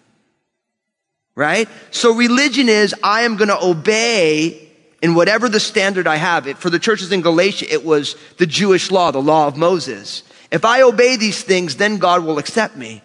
Right? 1.35 1.67
So 1.91 2.15
religion 2.15 2.69
is, 2.69 2.95
I 3.03 3.23
am 3.23 3.37
going 3.37 3.49
to 3.49 3.63
obey 3.63 4.69
in 5.01 5.15
whatever 5.15 5.49
the 5.49 5.61
standard 5.61 6.07
I 6.07 6.17
have. 6.17 6.47
It, 6.47 6.59
for 6.59 6.69
the 6.69 6.79
churches 6.79 7.13
in 7.13 7.23
Galatia, 7.23 7.73
it 7.73 7.85
was 7.87 8.17
the 8.37 8.47
Jewish 8.47 8.91
law, 8.91 9.11
the 9.11 9.23
law 9.23 9.47
of 9.47 9.57
Moses. 9.57 10.25
If 10.51 10.67
I 10.67 10.83
obey 10.83 11.17
these 11.17 11.43
things, 11.43 11.77
then 11.77 11.97
God 11.97 12.23
will 12.23 12.39
accept 12.39 12.77
me. 12.77 13.03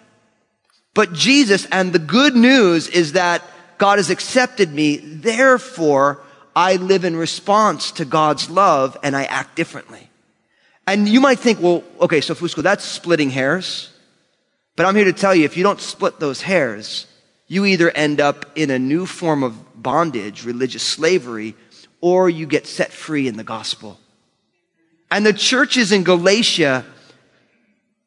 But 0.94 1.14
Jesus, 1.14 1.66
and 1.72 1.94
the 1.94 2.00
good 2.00 2.36
news 2.36 2.90
is 2.90 3.14
that 3.14 3.44
God 3.78 3.98
has 3.98 4.10
accepted 4.10 4.74
me, 4.74 4.98
therefore 4.98 6.22
I 6.54 6.76
live 6.76 7.06
in 7.06 7.16
response 7.16 7.94
to 7.94 8.04
God's 8.04 8.50
love 8.50 8.98
and 9.04 9.16
I 9.16 9.24
act 9.24 9.56
differently. 9.56 10.10
And 10.86 11.08
you 11.08 11.22
might 11.22 11.40
think, 11.40 11.62
well, 11.62 11.82
okay, 12.02 12.20
so 12.20 12.36
Fusco, 12.36 12.62
that's 12.62 12.84
splitting 12.84 13.30
hairs. 13.30 13.91
But 14.76 14.86
I'm 14.86 14.96
here 14.96 15.06
to 15.06 15.14
tell 15.14 15.36
you, 15.36 15.46
if 15.46 15.58
you 15.58 15.64
don't 15.64 15.82
split 15.82 16.20
those 16.20 16.42
hairs, 16.42 17.08
you 17.48 17.66
either 17.66 17.92
end 17.92 18.22
up 18.22 18.46
in 18.56 18.70
a 18.70 18.80
new 18.80 19.06
form 19.06 19.44
of 19.44 19.82
bondage, 19.82 20.46
religious 20.46 20.84
slavery, 20.84 21.56
or 22.00 22.30
you 22.30 22.46
get 22.46 22.66
set 22.66 22.92
free 22.92 23.28
in 23.28 23.38
the 23.38 23.44
gospel. 23.44 24.00
And 25.10 25.26
the 25.26 25.34
churches 25.34 25.92
in 25.92 26.04
Galatia 26.04 26.86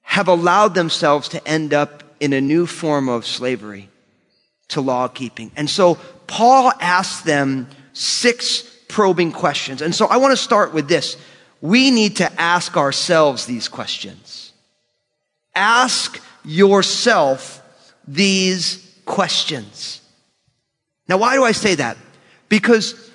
have 0.02 0.28
allowed 0.28 0.74
themselves 0.74 1.28
to 1.30 1.46
end 1.46 1.74
up 1.74 2.02
in 2.20 2.32
a 2.32 2.40
new 2.40 2.66
form 2.66 3.08
of 3.08 3.26
slavery 3.26 3.90
to 4.68 4.80
law 4.80 5.08
keeping. 5.08 5.50
And 5.56 5.68
so 5.68 5.96
Paul 6.26 6.72
asks 6.80 7.22
them 7.22 7.68
six 7.92 8.62
probing 8.88 9.32
questions. 9.32 9.82
And 9.82 9.94
so 9.94 10.06
I 10.06 10.16
want 10.16 10.32
to 10.32 10.36
start 10.36 10.72
with 10.72 10.88
this. 10.88 11.16
We 11.60 11.90
need 11.90 12.16
to 12.16 12.40
ask 12.40 12.76
ourselves 12.76 13.46
these 13.46 13.68
questions. 13.68 14.52
Ask 15.54 16.20
yourself 16.44 17.62
these 18.06 19.00
questions. 19.04 20.00
Now, 21.08 21.18
why 21.18 21.34
do 21.34 21.44
I 21.44 21.52
say 21.52 21.74
that? 21.76 21.96
Because 22.48 23.10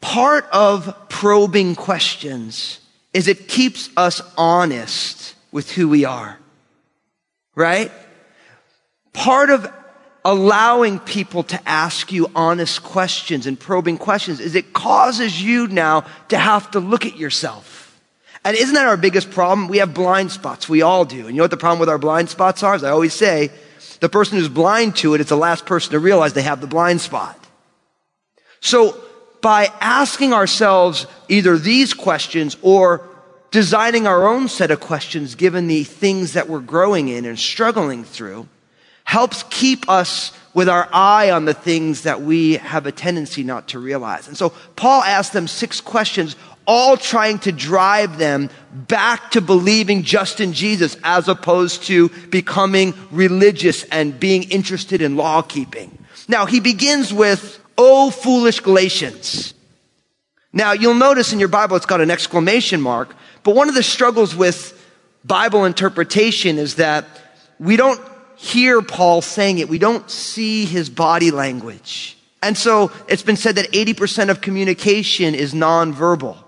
part 0.00 0.46
of 0.52 1.08
probing 1.08 1.74
questions 1.74 2.80
is 3.12 3.28
it 3.28 3.48
keeps 3.48 3.90
us 3.96 4.22
honest 4.36 5.34
with 5.52 5.70
who 5.72 5.88
we 5.88 6.04
are. 6.04 6.38
Right? 7.54 7.90
Part 9.12 9.50
of 9.50 9.70
allowing 10.24 10.98
people 10.98 11.42
to 11.42 11.68
ask 11.68 12.12
you 12.12 12.30
honest 12.34 12.82
questions 12.82 13.46
and 13.46 13.58
probing 13.58 13.98
questions 13.98 14.38
is 14.38 14.54
it 14.54 14.72
causes 14.72 15.42
you 15.42 15.66
now 15.66 16.04
to 16.28 16.38
have 16.38 16.70
to 16.70 16.80
look 16.80 17.06
at 17.06 17.16
yourself. 17.16 17.89
And 18.44 18.56
isn't 18.56 18.74
that 18.74 18.86
our 18.86 18.96
biggest 18.96 19.30
problem? 19.30 19.68
We 19.68 19.78
have 19.78 19.92
blind 19.92 20.30
spots. 20.30 20.68
We 20.68 20.82
all 20.82 21.04
do. 21.04 21.26
And 21.26 21.28
you 21.28 21.34
know 21.34 21.44
what 21.44 21.50
the 21.50 21.56
problem 21.56 21.78
with 21.78 21.88
our 21.88 21.98
blind 21.98 22.30
spots 22.30 22.62
are? 22.62 22.74
As 22.74 22.84
I 22.84 22.90
always 22.90 23.12
say, 23.12 23.50
the 24.00 24.08
person 24.08 24.38
who's 24.38 24.48
blind 24.48 24.96
to 24.96 25.14
it 25.14 25.20
is 25.20 25.28
the 25.28 25.36
last 25.36 25.66
person 25.66 25.92
to 25.92 25.98
realize 25.98 26.32
they 26.32 26.42
have 26.42 26.60
the 26.60 26.66
blind 26.66 27.00
spot. 27.00 27.38
So 28.60 28.98
by 29.40 29.70
asking 29.80 30.32
ourselves 30.32 31.06
either 31.28 31.58
these 31.58 31.94
questions 31.94 32.56
or 32.62 33.06
designing 33.50 34.06
our 34.06 34.28
own 34.28 34.48
set 34.48 34.70
of 34.70 34.80
questions 34.80 35.34
given 35.34 35.66
the 35.66 35.84
things 35.84 36.34
that 36.34 36.48
we're 36.48 36.60
growing 36.60 37.08
in 37.08 37.24
and 37.24 37.38
struggling 37.38 38.04
through 38.04 38.48
helps 39.04 39.42
keep 39.50 39.88
us 39.88 40.32
with 40.54 40.68
our 40.68 40.88
eye 40.92 41.30
on 41.30 41.44
the 41.44 41.54
things 41.54 42.02
that 42.02 42.22
we 42.22 42.54
have 42.54 42.86
a 42.86 42.92
tendency 42.92 43.42
not 43.42 43.68
to 43.68 43.78
realize. 43.78 44.28
And 44.28 44.36
so 44.36 44.50
Paul 44.76 45.02
asked 45.02 45.32
them 45.32 45.48
six 45.48 45.80
questions, 45.80 46.36
all 46.70 46.96
trying 46.96 47.40
to 47.40 47.50
drive 47.50 48.16
them 48.16 48.48
back 48.72 49.32
to 49.32 49.40
believing 49.40 50.04
just 50.04 50.38
in 50.38 50.52
Jesus 50.52 50.96
as 51.02 51.26
opposed 51.26 51.82
to 51.84 52.10
becoming 52.30 52.94
religious 53.10 53.82
and 53.84 54.20
being 54.20 54.44
interested 54.44 55.02
in 55.02 55.16
law 55.16 55.42
keeping. 55.42 55.98
Now 56.28 56.46
he 56.46 56.60
begins 56.60 57.12
with, 57.12 57.58
Oh, 57.76 58.10
foolish 58.10 58.60
Galatians. 58.60 59.52
Now 60.52 60.72
you'll 60.72 60.94
notice 60.94 61.32
in 61.32 61.40
your 61.40 61.48
Bible 61.48 61.76
it's 61.76 61.86
got 61.86 62.00
an 62.00 62.10
exclamation 62.10 62.80
mark 62.80 63.16
but 63.42 63.54
one 63.54 63.68
of 63.68 63.74
the 63.74 63.82
struggles 63.82 64.34
with 64.34 64.76
Bible 65.24 65.64
interpretation 65.64 66.58
is 66.58 66.76
that 66.76 67.06
we 67.58 67.76
don't 67.76 68.00
hear 68.36 68.82
Paul 68.82 69.22
saying 69.22 69.58
it. 69.58 69.68
We 69.68 69.78
don't 69.78 70.08
see 70.10 70.64
his 70.64 70.88
body 70.90 71.30
language. 71.30 72.16
And 72.42 72.56
so 72.56 72.90
it's 73.08 73.22
been 73.22 73.36
said 73.36 73.56
that 73.56 73.70
80% 73.72 74.30
of 74.30 74.40
communication 74.40 75.34
is 75.34 75.52
nonverbal. 75.52 76.38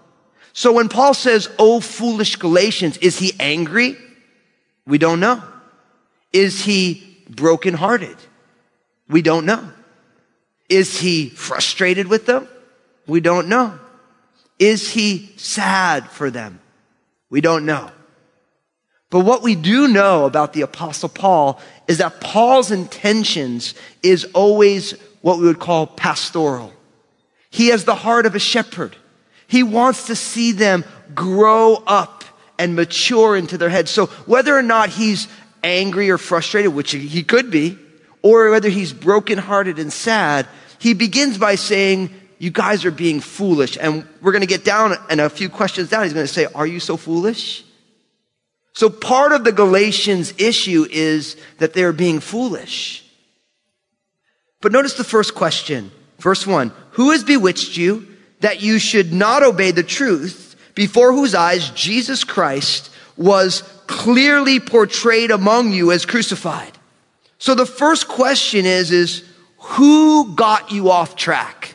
So 0.52 0.72
when 0.72 0.88
Paul 0.88 1.14
says, 1.14 1.48
Oh, 1.58 1.80
foolish 1.80 2.36
Galatians, 2.36 2.98
is 2.98 3.18
he 3.18 3.32
angry? 3.40 3.96
We 4.86 4.98
don't 4.98 5.20
know. 5.20 5.42
Is 6.32 6.64
he 6.64 7.06
brokenhearted? 7.28 8.16
We 9.08 9.22
don't 9.22 9.46
know. 9.46 9.70
Is 10.68 10.98
he 10.98 11.28
frustrated 11.28 12.08
with 12.08 12.26
them? 12.26 12.48
We 13.06 13.20
don't 13.20 13.48
know. 13.48 13.78
Is 14.58 14.90
he 14.90 15.32
sad 15.36 16.08
for 16.08 16.30
them? 16.30 16.60
We 17.30 17.40
don't 17.40 17.66
know. 17.66 17.90
But 19.10 19.20
what 19.20 19.42
we 19.42 19.54
do 19.54 19.88
know 19.88 20.24
about 20.24 20.54
the 20.54 20.62
apostle 20.62 21.10
Paul 21.10 21.60
is 21.86 21.98
that 21.98 22.20
Paul's 22.20 22.70
intentions 22.70 23.74
is 24.02 24.24
always 24.32 24.92
what 25.20 25.38
we 25.38 25.44
would 25.44 25.58
call 25.58 25.86
pastoral. 25.86 26.72
He 27.50 27.68
has 27.68 27.84
the 27.84 27.94
heart 27.94 28.24
of 28.24 28.34
a 28.34 28.38
shepherd. 28.38 28.96
He 29.52 29.62
wants 29.62 30.06
to 30.06 30.16
see 30.16 30.52
them 30.52 30.82
grow 31.14 31.74
up 31.86 32.24
and 32.58 32.74
mature 32.74 33.36
into 33.36 33.58
their 33.58 33.68
heads. 33.68 33.90
So 33.90 34.06
whether 34.24 34.56
or 34.56 34.62
not 34.62 34.88
he's 34.88 35.28
angry 35.62 36.08
or 36.08 36.16
frustrated, 36.16 36.72
which 36.72 36.92
he 36.92 37.22
could 37.22 37.50
be, 37.50 37.76
or 38.22 38.50
whether 38.50 38.70
he's 38.70 38.94
brokenhearted 38.94 39.78
and 39.78 39.92
sad, 39.92 40.48
he 40.78 40.94
begins 40.94 41.36
by 41.36 41.56
saying, 41.56 42.08
you 42.38 42.50
guys 42.50 42.86
are 42.86 42.90
being 42.90 43.20
foolish. 43.20 43.76
And 43.78 44.08
we're 44.22 44.32
going 44.32 44.40
to 44.40 44.46
get 44.46 44.64
down 44.64 44.94
and 45.10 45.20
a 45.20 45.28
few 45.28 45.50
questions 45.50 45.90
down. 45.90 46.04
He's 46.04 46.14
going 46.14 46.26
to 46.26 46.32
say, 46.32 46.46
are 46.54 46.66
you 46.66 46.80
so 46.80 46.96
foolish? 46.96 47.62
So 48.72 48.88
part 48.88 49.32
of 49.32 49.44
the 49.44 49.52
Galatians 49.52 50.32
issue 50.38 50.86
is 50.90 51.36
that 51.58 51.74
they're 51.74 51.92
being 51.92 52.20
foolish. 52.20 53.04
But 54.62 54.72
notice 54.72 54.94
the 54.94 55.04
first 55.04 55.34
question. 55.34 55.92
Verse 56.20 56.46
one. 56.46 56.72
Who 56.92 57.10
has 57.10 57.22
bewitched 57.22 57.76
you 57.76 58.08
that 58.42 58.60
you 58.60 58.78
should 58.78 59.12
not 59.12 59.42
obey 59.42 59.70
the 59.70 59.82
truth 59.82 60.56
before 60.74 61.12
whose 61.12 61.34
eyes 61.34 61.70
Jesus 61.70 62.22
Christ 62.24 62.90
was 63.16 63.62
clearly 63.86 64.60
portrayed 64.60 65.30
among 65.30 65.72
you 65.72 65.90
as 65.90 66.04
crucified? 66.04 66.76
So 67.38 67.54
the 67.54 67.66
first 67.66 68.06
question 68.06 68.66
is, 68.66 68.90
is 68.90 69.24
who 69.58 70.34
got 70.34 70.70
you 70.70 70.90
off 70.90 71.16
track? 71.16 71.74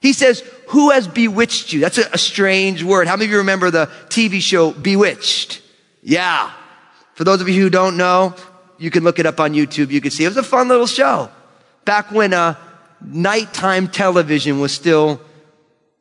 He 0.00 0.12
says, 0.12 0.42
who 0.68 0.90
has 0.90 1.08
bewitched 1.08 1.72
you? 1.72 1.80
That's 1.80 1.98
a, 1.98 2.08
a, 2.12 2.18
strange 2.18 2.82
word. 2.82 3.06
How 3.06 3.16
many 3.16 3.26
of 3.26 3.30
you 3.30 3.38
remember 3.38 3.70
the 3.70 3.86
TV 4.08 4.40
show 4.40 4.72
Bewitched? 4.72 5.62
Yeah. 6.02 6.50
For 7.14 7.24
those 7.24 7.40
of 7.40 7.48
you 7.48 7.62
who 7.62 7.70
don't 7.70 7.96
know, 7.96 8.34
you 8.78 8.90
can 8.90 9.02
look 9.02 9.18
it 9.18 9.26
up 9.26 9.40
on 9.40 9.52
YouTube. 9.52 9.90
You 9.90 10.00
can 10.00 10.10
see 10.10 10.24
it 10.24 10.28
was 10.28 10.36
a 10.36 10.42
fun 10.42 10.68
little 10.68 10.86
show. 10.86 11.30
Back 11.84 12.10
when 12.10 12.34
uh, 12.34 12.56
nighttime 13.00 13.88
television 13.88 14.60
was 14.60 14.72
still 14.72 15.20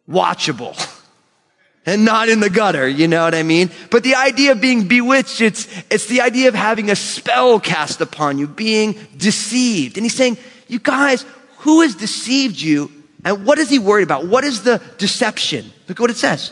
watchable. 0.10 0.76
and 1.86 2.06
not 2.06 2.30
in 2.30 2.40
the 2.40 2.50
gutter. 2.50 2.88
You 2.88 3.08
know 3.08 3.24
what 3.24 3.36
I 3.36 3.44
mean? 3.44 3.70
But 3.90 4.04
the 4.04 4.16
idea 4.16 4.54
of 4.54 4.62
being 4.62 4.88
bewitched, 4.88 5.42
it's, 5.42 5.68
it's 5.90 6.08
the 6.08 6.22
idea 6.22 6.48
of 6.48 6.56
having 6.56 6.90
a 6.90 6.96
spell 6.96 7.60
cast 7.60 8.02
upon 8.02 8.38
you, 8.38 8.48
being 8.48 8.96
deceived. 9.18 9.98
And 9.98 10.06
he's 10.06 10.16
saying, 10.16 10.38
you 10.68 10.80
guys, 10.80 11.26
who 11.60 11.82
has 11.82 11.96
deceived 11.96 12.60
you? 12.60 12.92
And 13.26 13.46
what 13.46 13.58
is 13.58 13.70
he 13.70 13.80
worried 13.80 14.04
about? 14.04 14.28
What 14.28 14.44
is 14.44 14.64
the 14.64 14.82
deception? 14.98 15.72
Look 15.88 16.00
what 16.00 16.10
it 16.10 16.18
says. 16.18 16.52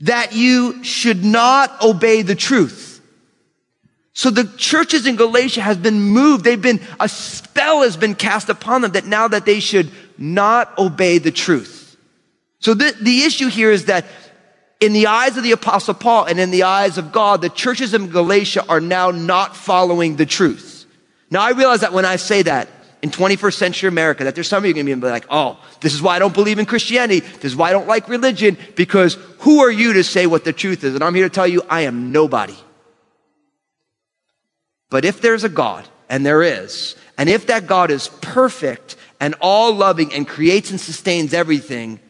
That 0.00 0.32
you 0.32 0.84
should 0.84 1.24
not 1.24 1.82
obey 1.82 2.22
the 2.22 2.34
truth. 2.34 3.00
So 4.12 4.30
the 4.30 4.44
churches 4.56 5.06
in 5.06 5.16
Galatia 5.16 5.60
has 5.60 5.76
been 5.76 6.00
moved. 6.00 6.44
They've 6.44 6.60
been, 6.60 6.80
a 6.98 7.08
spell 7.08 7.82
has 7.82 7.96
been 7.96 8.14
cast 8.14 8.48
upon 8.48 8.82
them 8.82 8.92
that 8.92 9.06
now 9.06 9.28
that 9.28 9.44
they 9.46 9.60
should 9.60 9.90
not 10.18 10.76
obey 10.76 11.18
the 11.18 11.30
truth. 11.30 11.87
So 12.60 12.74
the, 12.74 12.94
the 13.00 13.22
issue 13.22 13.48
here 13.48 13.70
is 13.70 13.86
that 13.86 14.04
in 14.80 14.92
the 14.92 15.06
eyes 15.06 15.36
of 15.36 15.42
the 15.42 15.52
apostle 15.52 15.94
Paul 15.94 16.24
and 16.24 16.38
in 16.38 16.50
the 16.50 16.64
eyes 16.64 16.98
of 16.98 17.12
God, 17.12 17.40
the 17.40 17.48
churches 17.48 17.94
in 17.94 18.08
Galatia 18.08 18.64
are 18.68 18.80
now 18.80 19.10
not 19.10 19.56
following 19.56 20.16
the 20.16 20.26
truth. 20.26 20.86
Now 21.30 21.42
I 21.42 21.50
realize 21.50 21.80
that 21.80 21.92
when 21.92 22.04
I 22.04 22.16
say 22.16 22.42
that 22.42 22.68
in 23.02 23.10
21st 23.10 23.54
century 23.54 23.88
America, 23.88 24.24
that 24.24 24.34
there's 24.34 24.48
some 24.48 24.62
of 24.62 24.66
you 24.66 24.74
going 24.74 24.86
to 24.86 24.96
be 24.96 25.06
like, 25.06 25.26
oh, 25.30 25.62
this 25.80 25.94
is 25.94 26.02
why 26.02 26.16
I 26.16 26.18
don't 26.18 26.34
believe 26.34 26.58
in 26.58 26.66
Christianity. 26.66 27.20
This 27.20 27.44
is 27.44 27.56
why 27.56 27.68
I 27.68 27.72
don't 27.72 27.86
like 27.86 28.08
religion 28.08 28.56
because 28.74 29.14
who 29.40 29.60
are 29.60 29.70
you 29.70 29.94
to 29.94 30.04
say 30.04 30.26
what 30.26 30.44
the 30.44 30.52
truth 30.52 30.82
is? 30.84 30.94
And 30.94 31.04
I'm 31.04 31.14
here 31.14 31.28
to 31.28 31.34
tell 31.34 31.46
you, 31.46 31.62
I 31.68 31.82
am 31.82 32.12
nobody. 32.12 32.56
But 34.90 35.04
if 35.04 35.20
there's 35.20 35.44
a 35.44 35.48
God, 35.48 35.86
and 36.08 36.24
there 36.24 36.42
is, 36.42 36.96
and 37.18 37.28
if 37.28 37.48
that 37.48 37.66
God 37.66 37.90
is 37.90 38.08
perfect 38.08 38.96
and 39.20 39.34
all 39.40 39.74
loving 39.74 40.14
and 40.14 40.26
creates 40.26 40.70
and 40.70 40.80
sustains 40.80 41.34
everything, 41.34 42.00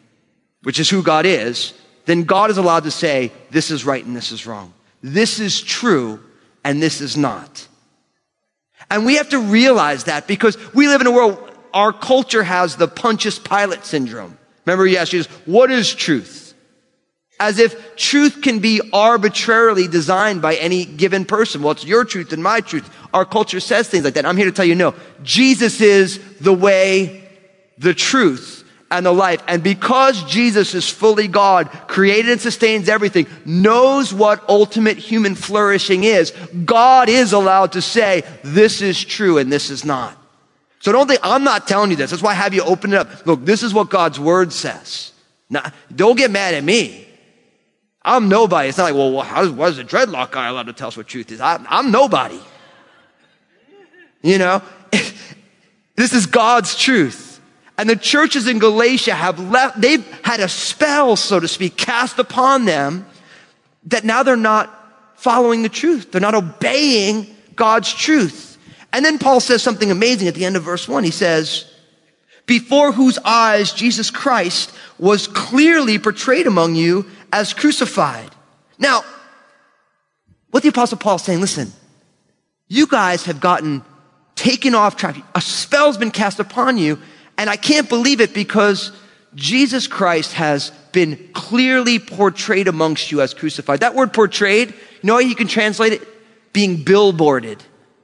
which 0.63 0.79
is 0.79 0.89
who 0.89 1.01
God 1.03 1.25
is, 1.25 1.73
then 2.05 2.23
God 2.23 2.49
is 2.49 2.57
allowed 2.57 2.83
to 2.83 2.91
say, 2.91 3.31
this 3.51 3.71
is 3.71 3.85
right 3.85 4.03
and 4.03 4.15
this 4.15 4.31
is 4.31 4.45
wrong. 4.45 4.73
This 5.01 5.39
is 5.39 5.61
true 5.61 6.19
and 6.63 6.81
this 6.81 7.01
is 7.01 7.15
not. 7.15 7.67
And 8.89 9.05
we 9.05 9.15
have 9.15 9.29
to 9.29 9.39
realize 9.39 10.05
that 10.05 10.27
because 10.27 10.57
we 10.73 10.87
live 10.87 11.01
in 11.01 11.07
a 11.07 11.11
world, 11.11 11.37
our 11.73 11.93
culture 11.93 12.43
has 12.43 12.75
the 12.75 12.87
Pontius 12.87 13.37
Pilate 13.37 13.85
syndrome. 13.85 14.37
Remember, 14.65 14.85
he 14.85 14.97
asked 14.97 15.11
Jesus, 15.11 15.31
what 15.45 15.69
is 15.71 15.93
truth? 15.93 16.53
As 17.39 17.59
if 17.59 17.95
truth 17.95 18.41
can 18.41 18.59
be 18.59 18.81
arbitrarily 18.91 19.87
designed 19.87 20.41
by 20.41 20.55
any 20.55 20.85
given 20.85 21.25
person. 21.25 21.61
Well, 21.61 21.71
it's 21.71 21.85
your 21.85 22.03
truth 22.03 22.33
and 22.33 22.43
my 22.43 22.59
truth. 22.61 22.89
Our 23.13 23.23
culture 23.23 23.59
says 23.59 23.87
things 23.87 24.03
like 24.03 24.15
that. 24.15 24.25
I'm 24.25 24.35
here 24.35 24.47
to 24.47 24.51
tell 24.51 24.65
you, 24.65 24.75
no. 24.75 24.93
Jesus 25.23 25.79
is 25.79 26.19
the 26.39 26.53
way, 26.53 27.29
the 27.77 27.93
truth, 27.93 28.58
and 28.91 29.05
the 29.05 29.11
life. 29.11 29.41
And 29.47 29.63
because 29.63 30.23
Jesus 30.23 30.73
is 30.73 30.89
fully 30.89 31.27
God, 31.27 31.69
created 31.87 32.31
and 32.31 32.41
sustains 32.41 32.89
everything, 32.89 33.27
knows 33.45 34.13
what 34.13 34.47
ultimate 34.49 34.97
human 34.97 35.35
flourishing 35.35 36.03
is, 36.03 36.31
God 36.65 37.09
is 37.09 37.33
allowed 37.33 37.73
to 37.73 37.81
say, 37.81 38.23
this 38.43 38.81
is 38.81 39.03
true 39.03 39.37
and 39.37 39.51
this 39.51 39.69
is 39.69 39.85
not. 39.85 40.15
So 40.79 40.91
don't 40.91 41.07
think, 41.07 41.19
I'm 41.23 41.43
not 41.43 41.67
telling 41.67 41.91
you 41.91 41.97
this. 41.97 42.09
That's 42.09 42.23
why 42.23 42.31
I 42.31 42.35
have 42.35 42.53
you 42.53 42.63
open 42.63 42.93
it 42.93 42.97
up. 42.97 43.25
Look, 43.25 43.45
this 43.45 43.63
is 43.63 43.73
what 43.73 43.89
God's 43.89 44.19
word 44.19 44.53
says. 44.53 45.11
Now, 45.49 45.71
don't 45.93 46.17
get 46.17 46.31
mad 46.31 46.53
at 46.53 46.63
me. 46.63 47.05
I'm 48.01 48.29
nobody. 48.29 48.69
It's 48.69 48.77
not 48.77 48.85
like, 48.85 48.95
well, 48.95 49.21
how 49.21 49.41
does, 49.41 49.51
why 49.51 49.67
is 49.67 49.77
a 49.77 49.83
dreadlock 49.83 50.31
guy 50.31 50.47
allowed 50.47 50.67
to 50.67 50.73
tell 50.73 50.87
us 50.87 50.95
what 50.95 51.07
truth 51.07 51.31
is? 51.31 51.41
I, 51.41 51.63
I'm 51.67 51.91
nobody. 51.91 52.39
You 54.21 54.37
know? 54.37 54.61
this 55.95 56.13
is 56.13 56.25
God's 56.25 56.75
truth. 56.75 57.28
And 57.79 57.89
the 57.89 57.95
churches 57.95 58.45
in 58.45 58.59
Galatia 58.59 59.15
have 59.15 59.39
left, 59.39 59.79
they've 59.79 60.05
had 60.21 60.41
a 60.41 60.49
spell, 60.49 61.15
so 61.15 61.39
to 61.39 61.47
speak, 61.47 61.77
cast 61.77 62.19
upon 62.19 62.65
them 62.65 63.05
that 63.85 64.03
now 64.03 64.21
they're 64.21 64.35
not 64.35 64.69
following 65.15 65.63
the 65.63 65.69
truth. 65.69 66.11
They're 66.11 66.19
not 66.19 66.35
obeying 66.35 67.33
God's 67.55 67.93
truth. 67.93 68.57
And 68.91 69.05
then 69.05 69.17
Paul 69.17 69.39
says 69.39 69.63
something 69.63 69.91
amazing 69.91 70.27
at 70.27 70.35
the 70.35 70.43
end 70.43 70.57
of 70.57 70.63
verse 70.63 70.89
one. 70.89 71.05
He 71.05 71.11
says, 71.11 71.71
before 72.45 72.91
whose 72.91 73.17
eyes 73.19 73.71
Jesus 73.71 74.11
Christ 74.11 74.73
was 74.97 75.27
clearly 75.27 75.99
portrayed 75.99 76.47
among 76.47 76.75
you 76.75 77.05
as 77.31 77.53
crucified. 77.53 78.29
Now, 78.77 79.05
what 80.51 80.63
the 80.63 80.69
apostle 80.69 80.97
Paul 80.97 81.15
is 81.15 81.21
saying, 81.21 81.39
listen, 81.39 81.71
you 82.67 82.87
guys 82.87 83.23
have 83.23 83.39
gotten 83.39 83.83
taken 84.35 84.75
off 84.75 84.97
track. 84.97 85.15
A 85.33 85.39
spell's 85.39 85.97
been 85.97 86.11
cast 86.11 86.41
upon 86.41 86.77
you 86.77 86.99
and 87.39 87.49
I 87.49 87.55
can't 87.55 87.87
believe 87.87 88.19
it 88.19 88.33
because 88.33 88.91
Jesus 89.33 89.87
Christ 89.87 90.33
has 90.33 90.71
been 90.91 91.29
clearly 91.33 91.97
portrayed 91.97 92.67
amongst 92.67 93.11
you 93.11 93.21
as 93.21 93.33
crucified. 93.33 93.79
That 93.79 93.95
word 93.95 94.11
portrayed, 94.11 94.69
you 94.69 94.75
know 95.03 95.13
how 95.13 95.19
you 95.19 95.35
can 95.35 95.47
translate 95.47 95.93
it? 95.93 96.07
Being 96.51 96.83
billboarded. 96.83 97.61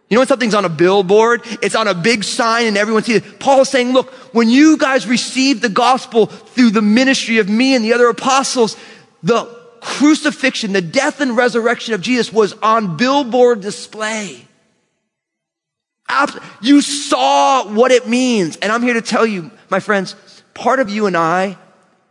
You 0.07 0.15
know 0.15 0.21
when 0.21 0.27
something's 0.27 0.53
on 0.53 0.63
a 0.63 0.69
billboard? 0.69 1.41
It's 1.61 1.75
on 1.75 1.89
a 1.89 1.93
big 1.93 2.23
sign 2.23 2.67
and 2.67 2.77
everyone 2.77 3.03
sees 3.03 3.17
it. 3.17 3.39
Paul 3.39 3.61
is 3.61 3.69
saying, 3.69 3.91
look, 3.91 4.11
when 4.33 4.49
you 4.49 4.77
guys 4.77 5.05
received 5.05 5.61
the 5.61 5.69
gospel 5.69 6.27
through 6.27 6.69
the 6.69 6.81
ministry 6.81 7.39
of 7.39 7.49
me 7.49 7.75
and 7.75 7.83
the 7.83 7.93
other 7.93 8.07
apostles, 8.07 8.77
the 9.21 9.45
crucifixion, 9.81 10.71
the 10.71 10.81
death 10.81 11.19
and 11.19 11.35
resurrection 11.35 11.93
of 11.93 11.99
Jesus 11.99 12.31
was 12.31 12.53
on 12.63 12.95
billboard 12.95 13.59
display. 13.59 14.44
You 16.61 16.81
saw 16.81 17.67
what 17.67 17.91
it 17.91 18.07
means. 18.07 18.57
And 18.57 18.71
I'm 18.71 18.81
here 18.81 18.93
to 18.93 19.01
tell 19.01 19.25
you, 19.25 19.51
my 19.69 19.79
friends, 19.79 20.15
part 20.53 20.79
of 20.79 20.89
you 20.89 21.05
and 21.05 21.17
I 21.17 21.57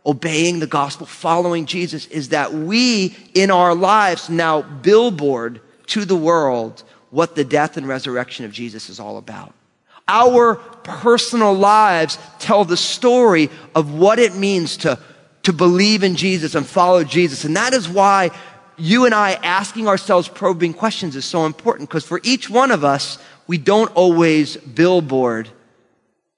obeying 0.05 0.59
the 0.59 0.67
gospel, 0.67 1.07
following 1.07 1.65
Jesus, 1.65 2.05
is 2.07 2.29
that 2.29 2.53
we 2.53 3.15
in 3.33 3.49
our 3.49 3.73
lives 3.73 4.29
now 4.29 4.61
billboard 4.61 5.61
to 5.87 6.05
the 6.05 6.15
world 6.15 6.83
what 7.09 7.35
the 7.35 7.43
death 7.43 7.77
and 7.77 7.87
resurrection 7.87 8.45
of 8.45 8.51
Jesus 8.51 8.89
is 8.89 8.99
all 8.99 9.17
about. 9.17 9.53
Our 10.07 10.55
personal 10.55 11.53
lives 11.53 12.19
tell 12.39 12.65
the 12.65 12.77
story 12.77 13.49
of 13.73 13.93
what 13.93 14.19
it 14.19 14.35
means 14.35 14.77
to, 14.77 14.99
to 15.43 15.53
believe 15.53 16.03
in 16.03 16.15
Jesus 16.15 16.53
and 16.53 16.65
follow 16.65 17.03
Jesus. 17.03 17.43
And 17.43 17.55
that 17.55 17.73
is 17.73 17.89
why 17.89 18.29
you 18.77 19.05
and 19.05 19.15
I 19.15 19.33
asking 19.33 19.87
ourselves 19.87 20.27
probing 20.27 20.73
questions 20.73 21.15
is 21.15 21.25
so 21.25 21.45
important 21.45 21.89
because 21.89 22.05
for 22.05 22.19
each 22.23 22.49
one 22.49 22.71
of 22.71 22.83
us, 22.83 23.17
we 23.47 23.57
don't 23.57 23.91
always 23.95 24.57
billboard 24.57 25.49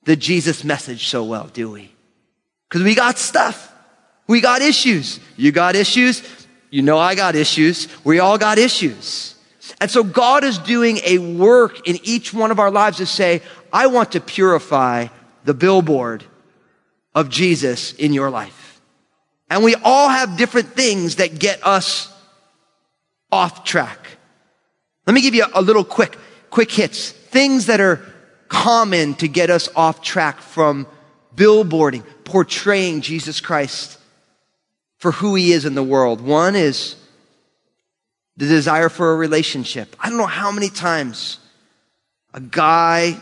the 0.04 0.16
Jesus 0.16 0.64
message 0.64 1.08
so 1.08 1.24
well, 1.24 1.48
do 1.48 1.72
we? 1.72 1.92
Because 2.70 2.84
we 2.84 2.96
got 2.96 3.18
stuff. 3.18 3.74
We 4.28 4.42
got 4.42 4.62
issues. 4.62 5.20
You 5.36 5.52
got 5.52 5.76
issues. 5.76 6.24
You 6.70 6.82
know 6.82 6.98
I 6.98 7.16
got 7.16 7.36
issues. 7.36 7.88
We 8.04 8.20
all 8.20 8.38
got 8.38 8.58
issues. 8.58 9.36
And 9.80 9.90
so 9.92 10.04
God 10.04 10.44
is 10.44 10.58
doing 10.58 11.00
a 11.04 11.18
work 11.18 11.88
in 11.88 11.98
each 12.04 12.34
one 12.34 12.52
of 12.52 12.60
our 12.60 12.72
lives 12.72 12.98
to 12.98 13.06
say, 13.06 13.42
I 13.72 13.88
want 13.88 14.14
to 14.14 14.22
purify 14.22 15.08
the 15.46 15.54
billboard 15.54 16.24
of 17.14 17.30
Jesus 17.30 17.94
in 17.94 18.14
your 18.14 18.30
life. 18.30 18.82
And 19.50 19.64
we 19.64 19.76
all 19.76 20.10
have 20.10 20.38
different 20.38 20.70
things 20.74 21.18
that 21.18 21.40
get 21.40 21.66
us 21.66 22.14
off 23.32 23.64
track. 23.64 24.00
Let 25.06 25.14
me 25.14 25.22
give 25.22 25.36
you 25.36 25.46
a 25.54 25.62
little 25.62 25.86
quick 25.86 26.18
quick 26.50 26.72
hits, 26.72 27.12
things 27.12 27.66
that 27.68 27.80
are 27.80 28.02
common 28.48 29.14
to 29.16 29.28
get 29.28 29.50
us 29.50 29.70
off 29.76 30.02
track 30.02 30.40
from 30.40 30.88
billboarding, 31.36 32.04
portraying 32.24 33.02
Jesus 33.02 33.40
Christ 33.40 34.00
for 34.98 35.12
who 35.12 35.36
he 35.36 35.52
is 35.52 35.66
in 35.66 35.76
the 35.76 35.84
world. 35.84 36.22
One 36.22 36.56
is 36.56 36.96
the 38.36 38.48
desire 38.48 38.90
for 38.90 39.14
a 39.14 39.16
relationship. 39.16 39.96
I 40.00 40.10
don't 40.10 40.18
know 40.18 40.26
how 40.26 40.52
many 40.52 40.70
times 40.70 41.40
a 42.34 42.40
guy 42.40 43.18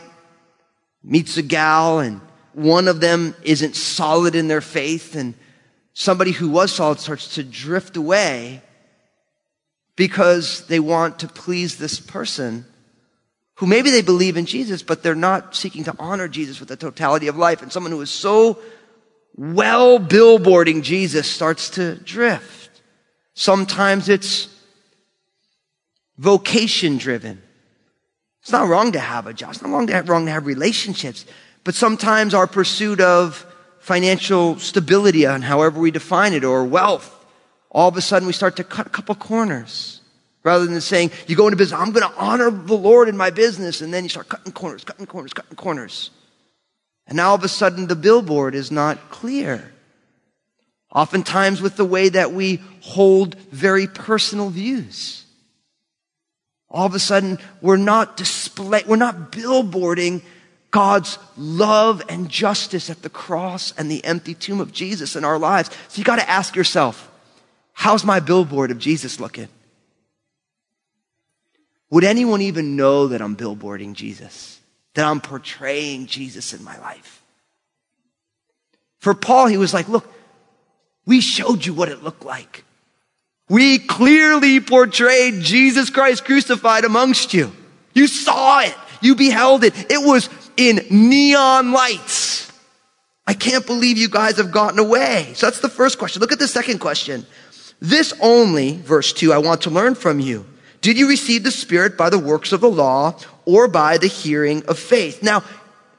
meets 1.03 1.37
a 1.37 1.41
gal 1.41 1.99
and 1.99 2.21
one 2.53 2.87
of 2.87 3.01
them 3.01 3.35
isn't 3.43 3.75
solid 3.75 4.35
in 4.35 4.47
their 4.47 4.61
faith 4.61 5.15
and 5.15 5.33
somebody 5.93 6.31
who 6.31 6.49
was 6.49 6.73
solid 6.73 6.99
starts 6.99 7.35
to 7.35 7.43
drift 7.43 7.97
away 7.97 8.61
because 9.95 10.65
they 10.67 10.79
want 10.79 11.19
to 11.19 11.27
please 11.27 11.77
this 11.77 11.99
person 11.99 12.65
who 13.55 13.65
maybe 13.65 13.89
they 13.89 14.01
believe 14.01 14.37
in 14.37 14.45
Jesus, 14.45 14.83
but 14.83 15.01
they're 15.01 15.15
not 15.15 15.55
seeking 15.55 15.83
to 15.85 15.95
honor 15.97 16.27
Jesus 16.27 16.59
with 16.59 16.69
the 16.69 16.75
totality 16.75 17.27
of 17.27 17.37
life. 17.37 17.61
And 17.61 17.71
someone 17.71 17.91
who 17.91 18.01
is 18.01 18.09
so 18.09 18.59
well 19.37 19.99
billboarding 19.99 20.81
Jesus 20.81 21.29
starts 21.29 21.69
to 21.71 21.95
drift. 21.95 22.81
Sometimes 23.33 24.09
it's 24.09 24.49
vocation 26.17 26.97
driven. 26.97 27.41
It's 28.41 28.51
not 28.51 28.67
wrong 28.67 28.91
to 28.91 28.99
have 28.99 29.25
a 29.27 29.33
job. 29.33 29.51
It's 29.51 29.61
not 29.61 29.71
wrong 29.71 29.87
to 29.87 29.93
have, 29.93 30.09
wrong 30.09 30.25
to 30.25 30.31
have 30.31 30.45
relationships. 30.45 31.25
But 31.63 31.75
sometimes 31.75 32.33
our 32.33 32.47
pursuit 32.47 33.01
of 33.01 33.45
financial 33.79 34.59
stability 34.59 35.25
and 35.25 35.43
however 35.43 35.79
we 35.79 35.91
define 35.91 36.33
it 36.33 36.43
or 36.43 36.63
wealth, 36.63 37.11
all 37.71 37.89
of 37.89 37.97
a 37.97 38.01
sudden 38.01 38.27
we 38.27 38.33
start 38.33 38.55
to 38.57 38.63
cut 38.63 38.87
a 38.87 38.89
couple 38.89 39.15
corners. 39.15 40.01
Rather 40.45 40.67
than 40.67 40.79
saying, 40.79 41.11
you 41.27 41.35
go 41.35 41.47
into 41.47 41.57
business, 41.57 41.77
I'm 41.77 41.91
going 41.91 42.07
to 42.07 42.17
honor 42.17 42.51
the 42.51 42.75
Lord 42.75 43.09
in 43.09 43.17
my 43.17 43.31
business. 43.31 43.81
And 43.81 43.91
then 43.91 44.03
you 44.03 44.09
start 44.09 44.29
cutting 44.29 44.53
corners, 44.53 44.83
cutting 44.83 45.07
corners, 45.07 45.33
cutting 45.33 45.57
corners. 45.57 46.11
And 47.07 47.17
now 47.17 47.29
all 47.29 47.35
of 47.35 47.43
a 47.43 47.47
sudden 47.47 47.87
the 47.87 47.95
billboard 47.95 48.53
is 48.55 48.71
not 48.71 49.09
clear. 49.09 49.73
oftentimes 50.95 51.61
with 51.61 51.75
the 51.75 51.85
way 51.85 52.09
that 52.09 52.31
we 52.31 52.61
hold 52.79 53.35
very 53.51 53.85
personal 53.85 54.49
views. 54.49 55.25
All 56.69 56.85
of 56.85 56.95
a 56.95 56.99
sudden, 56.99 57.37
we're 57.61 57.77
not 57.77 58.17
display, 58.17 58.83
we're 58.87 58.95
not 58.95 59.31
billboarding 59.31 60.23
God's 60.71 61.19
love 61.37 62.01
and 62.09 62.29
justice 62.29 62.89
at 62.89 63.01
the 63.01 63.09
cross 63.09 63.73
and 63.77 63.89
the 63.91 64.03
empty 64.03 64.33
tomb 64.33 64.59
of 64.59 64.71
Jesus 64.71 65.15
in 65.15 65.23
our 65.23 65.37
lives. 65.37 65.69
So 65.89 65.99
you 65.99 66.03
got 66.03 66.17
to 66.17 66.29
ask 66.29 66.55
yourself, 66.55 67.11
how's 67.73 68.03
my 68.03 68.19
billboard 68.19 68.71
of 68.71 68.79
Jesus 68.79 69.19
looking? 69.19 69.47
Would 71.95 72.03
anyone 72.03 72.41
even 72.41 72.75
know 72.75 73.07
that 73.07 73.21
I'm 73.21 73.37
billboarding 73.37 73.93
Jesus? 73.93 74.59
That 74.95 75.05
I'm 75.05 75.21
portraying 75.21 76.07
Jesus 76.07 76.51
in 76.53 76.61
my 76.61 76.77
life? 76.79 77.23
For 78.99 79.13
Paul, 79.13 79.47
he 79.47 79.55
was 79.55 79.73
like, 79.73 79.87
look, 79.87 80.05
we 81.05 81.21
showed 81.21 81.65
you 81.65 81.73
what 81.73 81.87
it 81.87 82.03
looked 82.03 82.25
like. 82.25 82.65
We 83.47 83.79
clearly 83.79 84.59
portrayed 84.59 85.41
Jesus 85.41 85.89
Christ 85.89 86.25
crucified 86.25 86.83
amongst 86.83 87.33
you. 87.33 87.53
You 87.93 88.07
saw 88.07 88.59
it. 88.59 88.75
You 89.01 89.15
beheld 89.15 89.63
it. 89.63 89.89
It 89.89 90.05
was 90.05 90.29
in 90.57 90.85
neon 90.89 91.71
lights. 91.71 92.51
I 93.25 93.33
can't 93.33 93.65
believe 93.65 93.97
you 93.97 94.09
guys 94.09 94.35
have 94.35 94.51
gotten 94.51 94.79
away. 94.79 95.31
So 95.35 95.45
that's 95.45 95.61
the 95.61 95.69
first 95.69 95.97
question. 95.97 96.19
Look 96.19 96.33
at 96.33 96.39
the 96.39 96.47
second 96.49 96.79
question. 96.79 97.25
This 97.79 98.13
only, 98.21 98.75
verse 98.81 99.13
2, 99.13 99.31
I 99.31 99.37
want 99.37 99.61
to 99.61 99.69
learn 99.69 99.95
from 99.95 100.19
you. 100.19 100.45
Did 100.85 100.99
you 100.99 101.09
receive 101.09 101.41
the 101.41 101.49
Spirit 101.49 101.97
by 101.97 102.11
the 102.11 102.19
works 102.19 102.51
of 102.51 102.61
the 102.61 102.69
law 102.69 103.17
or 103.43 103.67
by 103.67 103.97
the 103.97 104.05
hearing 104.05 104.63
of 104.67 104.77
faith? 104.77 105.23
Now, 105.23 105.43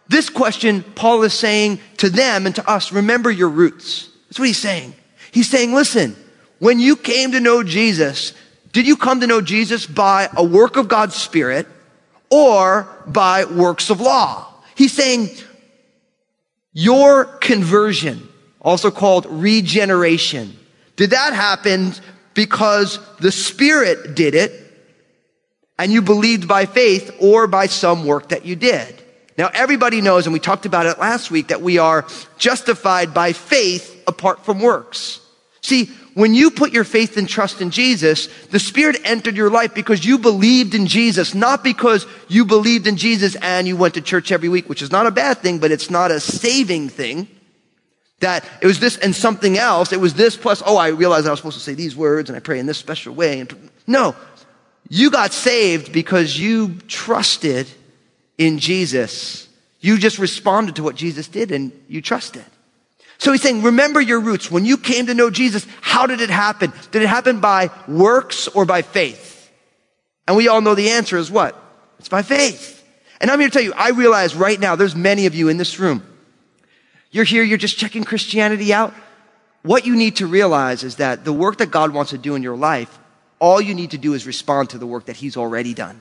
this 0.07 0.31
question, 0.31 0.85
Paul 0.95 1.25
is 1.25 1.35
saying 1.35 1.81
to 1.97 2.09
them 2.09 2.47
and 2.47 2.55
to 2.55 2.71
us, 2.71 2.93
remember 2.93 3.29
your 3.29 3.49
roots. 3.49 4.09
That's 4.29 4.39
what 4.39 4.47
he's 4.47 4.59
saying. 4.59 4.95
He's 5.33 5.51
saying, 5.51 5.75
listen, 5.75 6.15
when 6.61 6.79
you 6.79 6.95
came 6.95 7.33
to 7.33 7.41
know 7.41 7.65
Jesus, 7.65 8.33
did 8.71 8.87
you 8.87 8.97
come 8.97 9.19
to 9.23 9.27
know 9.27 9.41
Jesus 9.41 9.87
by 9.87 10.29
a 10.37 10.45
work 10.45 10.77
of 10.77 10.87
God's 10.87 11.17
Spirit 11.17 11.67
or 12.31 12.87
by 13.09 13.45
works 13.45 13.91
of 13.91 14.01
law? 14.01 14.47
He's 14.77 14.93
saying, 14.93 15.31
your 16.73 17.25
conversion, 17.25 18.29
also 18.61 18.93
called 18.93 19.27
regeneration, 19.29 20.57
did 20.95 21.11
that 21.11 21.33
happen 21.33 21.93
because 22.35 23.01
the 23.19 23.33
Spirit 23.33 24.15
did 24.15 24.37
it 24.37 24.63
and 25.79 25.93
you 25.93 26.03
believed 26.03 26.49
by 26.49 26.67
faith 26.67 27.15
or 27.21 27.47
by 27.47 27.67
some 27.67 28.07
work 28.07 28.31
that 28.31 28.45
you 28.45 28.57
did? 28.57 29.03
Now, 29.39 29.51
everybody 29.53 30.01
knows, 30.01 30.27
and 30.27 30.33
we 30.33 30.41
talked 30.41 30.65
about 30.65 30.87
it 30.87 30.99
last 30.99 31.31
week, 31.31 31.49
that 31.49 31.61
we 31.61 31.79
are 31.79 32.07
justified 32.39 33.13
by 33.13 33.33
faith 33.33 34.03
apart 34.07 34.45
from 34.45 34.61
works. 34.61 35.21
See, 35.61 35.87
when 36.15 36.33
you 36.33 36.51
put 36.51 36.73
your 36.73 36.85
faith 36.85 37.19
and 37.19 37.29
trust 37.29 37.61
in 37.61 37.71
Jesus, 37.71 38.29
the 38.47 38.59
Spirit 38.59 38.97
entered 39.05 39.37
your 39.37 39.51
life 39.51 39.75
because 39.75 40.03
you 40.03 40.17
believed 40.17 40.75
in 40.75 40.87
Jesus, 40.87 41.35
not 41.35 41.63
because 41.63 42.07
you 42.29 42.47
believed 42.47 42.87
in 42.87 42.97
Jesus 42.97 43.37
and 43.43 43.69
you 43.69 43.77
went 43.77 43.95
to 43.95 44.01
church 44.01 44.33
every 44.33 44.49
week, 44.49 44.67
which 44.67 44.81
is 44.81 44.91
not 44.91 45.07
a 45.07 45.11
bad 45.11 45.39
thing, 45.39 45.59
but 45.59 45.71
it's 45.71 45.91
not 45.91 46.11
a 46.11 46.21
saving 46.21 46.89
thing. 46.89 47.29
That 48.21 48.49
it 48.63 48.67
was 48.67 48.81
this 48.81 48.97
and 48.97 49.15
something 49.15 49.59
else. 49.59 49.93
It 49.93 50.01
was 50.01 50.15
this 50.15 50.39
plus, 50.39 50.63
oh, 50.65 50.79
I 50.79 50.89
realized 50.89 51.27
I 51.27 51.31
was 51.31 51.41
supposed 51.41 51.59
to 51.59 51.63
say 51.63 51.75
these 51.75 51.95
words 51.95 52.31
and 52.31 52.37
I 52.37 52.41
pray 52.41 52.59
in 52.59 52.65
this 52.65 52.79
special 52.79 53.15
way. 53.15 53.41
And 53.41 53.71
no, 53.87 54.17
you 54.89 55.11
got 55.11 55.33
saved 55.33 55.93
because 55.93 56.39
you 56.39 56.77
trusted 56.89 57.67
in 58.39 58.59
Jesus. 58.59 59.49
You 59.81 59.99
just 59.99 60.19
responded 60.19 60.77
to 60.77 60.83
what 60.83 60.97
Jesus 60.97 61.29
did 61.29 61.53
and 61.53 61.73
you 61.89 62.03
trusted. 62.03 62.45
So 63.19 63.33
he's 63.33 63.43
saying, 63.43 63.63
remember 63.63 64.01
your 64.01 64.21
roots. 64.21 64.51
When 64.51 64.65
you 64.65 64.77
came 64.77 65.07
to 65.07 65.15
know 65.15 65.31
Jesus, 65.31 65.67
how 65.81 66.07
did 66.07 66.21
it 66.21 66.31
happen? 66.31 66.73
Did 66.91 67.03
it 67.03 67.09
happen 67.09 67.41
by 67.41 67.71
works 67.89 68.47
or 68.49 68.65
by 68.65 68.83
faith? 68.83 69.51
And 70.27 70.37
we 70.37 70.49
all 70.49 70.61
know 70.61 70.75
the 70.75 70.91
answer 70.91 71.17
is 71.17 71.31
what? 71.31 71.61
It's 71.99 72.09
by 72.09 72.23
faith. 72.23 72.85
And 73.21 73.31
I'm 73.31 73.41
here 73.41 73.49
to 73.49 73.53
tell 73.53 73.63
you, 73.63 73.73
I 73.75 73.91
realize 73.91 74.35
right 74.35 74.61
now 74.61 74.77
there's 74.77 74.95
many 74.95 75.27
of 75.27 75.35
you 75.35 75.49
in 75.49 75.57
this 75.57 75.79
room. 75.79 76.07
You're 77.11 77.25
here, 77.25 77.43
you're 77.43 77.57
just 77.57 77.79
checking 77.79 78.05
Christianity 78.05 78.75
out. 78.75 78.93
What 79.63 79.87
you 79.87 79.97
need 79.97 80.17
to 80.17 80.27
realize 80.27 80.85
is 80.85 80.97
that 80.97 81.25
the 81.25 81.33
work 81.33 81.59
that 81.59 81.71
God 81.71 81.95
wants 81.95 82.11
to 82.11 82.19
do 82.19 82.35
in 82.35 82.43
your 82.43 82.57
life, 82.57 82.99
all 83.39 83.61
you 83.61 83.75
need 83.75 83.91
to 83.93 83.99
do 83.99 84.15
is 84.15 84.27
respond 84.27 84.71
to 84.71 84.79
the 84.79 84.87
work 84.87 85.07
that 85.07 85.17
He's 85.17 85.37
already 85.37 85.75
done. 85.75 86.01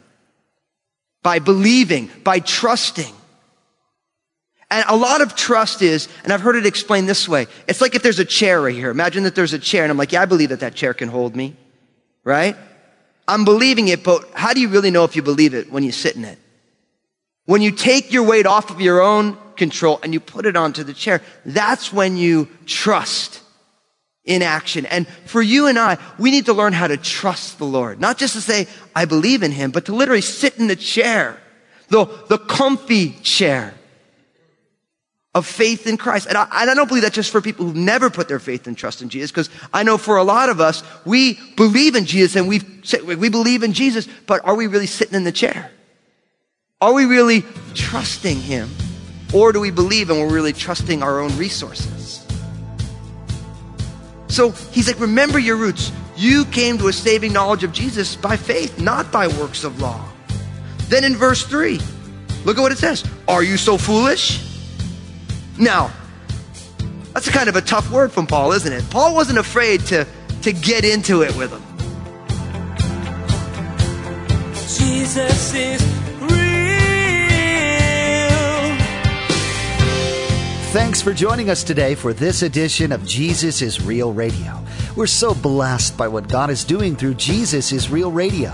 By 1.23 1.39
believing, 1.39 2.09
by 2.23 2.39
trusting. 2.39 3.13
And 4.71 4.85
a 4.87 4.95
lot 4.95 5.21
of 5.21 5.35
trust 5.35 5.81
is, 5.81 6.07
and 6.23 6.33
I've 6.33 6.41
heard 6.41 6.55
it 6.55 6.65
explained 6.65 7.07
this 7.07 7.27
way. 7.29 7.47
It's 7.67 7.81
like 7.81 7.95
if 7.95 8.03
there's 8.03 8.19
a 8.19 8.25
chair 8.25 8.61
right 8.61 8.73
here. 8.73 8.89
Imagine 8.89 9.23
that 9.23 9.35
there's 9.35 9.53
a 9.53 9.59
chair 9.59 9.83
and 9.83 9.91
I'm 9.91 9.97
like, 9.97 10.11
yeah, 10.11 10.21
I 10.21 10.25
believe 10.25 10.49
that 10.49 10.61
that 10.61 10.75
chair 10.75 10.93
can 10.93 11.07
hold 11.07 11.35
me. 11.35 11.55
Right? 12.23 12.55
I'm 13.27 13.45
believing 13.45 13.87
it, 13.87 14.03
but 14.03 14.29
how 14.33 14.53
do 14.53 14.59
you 14.59 14.67
really 14.67 14.91
know 14.91 15.03
if 15.03 15.15
you 15.15 15.21
believe 15.21 15.53
it 15.53 15.71
when 15.71 15.83
you 15.83 15.91
sit 15.91 16.15
in 16.15 16.25
it? 16.25 16.37
When 17.45 17.61
you 17.61 17.71
take 17.71 18.11
your 18.11 18.23
weight 18.23 18.45
off 18.45 18.71
of 18.71 18.81
your 18.81 19.01
own 19.01 19.37
control 19.55 19.99
and 20.03 20.13
you 20.13 20.19
put 20.19 20.45
it 20.45 20.55
onto 20.55 20.83
the 20.83 20.93
chair, 20.93 21.21
that's 21.45 21.93
when 21.93 22.17
you 22.17 22.47
trust 22.65 23.41
in 24.25 24.41
action. 24.41 24.85
And 24.87 25.07
for 25.25 25.41
you 25.41 25.67
and 25.67 25.77
I, 25.77 25.97
we 26.17 26.31
need 26.31 26.45
to 26.45 26.53
learn 26.53 26.73
how 26.73 26.87
to 26.87 26.97
trust 26.97 27.57
the 27.57 27.65
Lord. 27.65 27.99
Not 27.99 28.17
just 28.17 28.33
to 28.33 28.41
say, 28.41 28.67
I 28.95 29.05
believe 29.05 29.43
in 29.43 29.51
Him, 29.51 29.71
but 29.71 29.85
to 29.85 29.95
literally 29.95 30.21
sit 30.21 30.57
in 30.57 30.67
the 30.67 30.75
chair. 30.75 31.39
The, 31.89 32.05
the 32.29 32.39
comfy 32.39 33.11
chair 33.21 33.75
of 35.35 35.45
faith 35.45 35.85
in 35.85 35.97
Christ. 35.97 36.27
And 36.27 36.37
I, 36.37 36.47
and 36.51 36.69
I, 36.69 36.73
don't 36.73 36.87
believe 36.87 37.03
that 37.03 37.13
just 37.13 37.29
for 37.29 37.41
people 37.41 37.65
who've 37.65 37.75
never 37.75 38.09
put 38.09 38.27
their 38.27 38.39
faith 38.39 38.65
and 38.65 38.75
trust 38.75 39.03
in 39.03 39.09
Jesus, 39.09 39.29
because 39.29 39.49
I 39.71 39.83
know 39.83 39.97
for 39.97 40.17
a 40.17 40.23
lot 40.23 40.49
of 40.49 40.59
us, 40.59 40.81
we 41.05 41.37
believe 41.55 41.95
in 41.95 42.05
Jesus 42.05 42.35
and 42.35 42.47
we 42.47 42.61
we 43.03 43.29
believe 43.29 43.61
in 43.61 43.73
Jesus, 43.73 44.07
but 44.25 44.43
are 44.45 44.55
we 44.55 44.67
really 44.67 44.87
sitting 44.87 45.13
in 45.13 45.25
the 45.25 45.31
chair? 45.31 45.71
Are 46.81 46.93
we 46.93 47.05
really 47.05 47.43
trusting 47.73 48.39
Him? 48.39 48.69
Or 49.33 49.51
do 49.51 49.59
we 49.59 49.71
believe 49.71 50.09
and 50.09 50.19
we're 50.19 50.33
really 50.33 50.53
trusting 50.53 51.03
our 51.03 51.19
own 51.19 51.35
resources? 51.37 52.24
So 54.35 54.51
he's 54.51 54.89
like, 54.89 54.99
remember 54.99 55.39
your 55.39 55.55
roots. 55.55 55.93
You 56.17 56.43
came 56.43 56.77
to 56.79 56.89
a 56.89 56.93
saving 56.93 57.31
knowledge 57.31 57.63
of 57.63 57.71
Jesus 57.71 58.17
by 58.17 58.35
faith, 58.35 58.81
not 58.81 59.09
by 59.09 59.27
works 59.27 59.63
of 59.63 59.79
law. 59.79 60.03
Then 60.89 61.05
in 61.05 61.15
verse 61.15 61.43
3, 61.43 61.79
look 62.43 62.57
at 62.57 62.61
what 62.61 62.73
it 62.73 62.77
says. 62.77 63.05
Are 63.29 63.41
you 63.41 63.55
so 63.55 63.77
foolish? 63.77 64.45
Now, 65.57 65.89
that's 67.13 67.27
a 67.27 67.31
kind 67.31 67.47
of 67.47 67.55
a 67.55 67.61
tough 67.61 67.89
word 67.89 68.11
from 68.11 68.27
Paul, 68.27 68.51
isn't 68.51 68.73
it? 68.73 68.83
Paul 68.89 69.15
wasn't 69.15 69.39
afraid 69.39 69.79
to, 69.85 70.05
to 70.41 70.51
get 70.51 70.83
into 70.83 71.21
it 71.21 71.33
with 71.37 71.51
them. 71.51 71.63
Jesus 74.77 75.53
is 75.53 76.04
Thanks 80.75 81.01
for 81.01 81.13
joining 81.13 81.49
us 81.49 81.63
today 81.63 81.95
for 81.95 82.11
this 82.11 82.41
edition 82.41 82.91
of 82.91 83.05
Jesus 83.05 83.61
is 83.61 83.81
Real 83.81 84.11
Radio. 84.11 84.61
We're 84.97 85.07
so 85.07 85.33
blessed 85.33 85.97
by 85.97 86.09
what 86.09 86.27
God 86.27 86.49
is 86.49 86.65
doing 86.65 86.97
through 86.97 87.13
Jesus 87.13 87.71
is 87.71 87.89
Real 87.89 88.11
Radio 88.11 88.53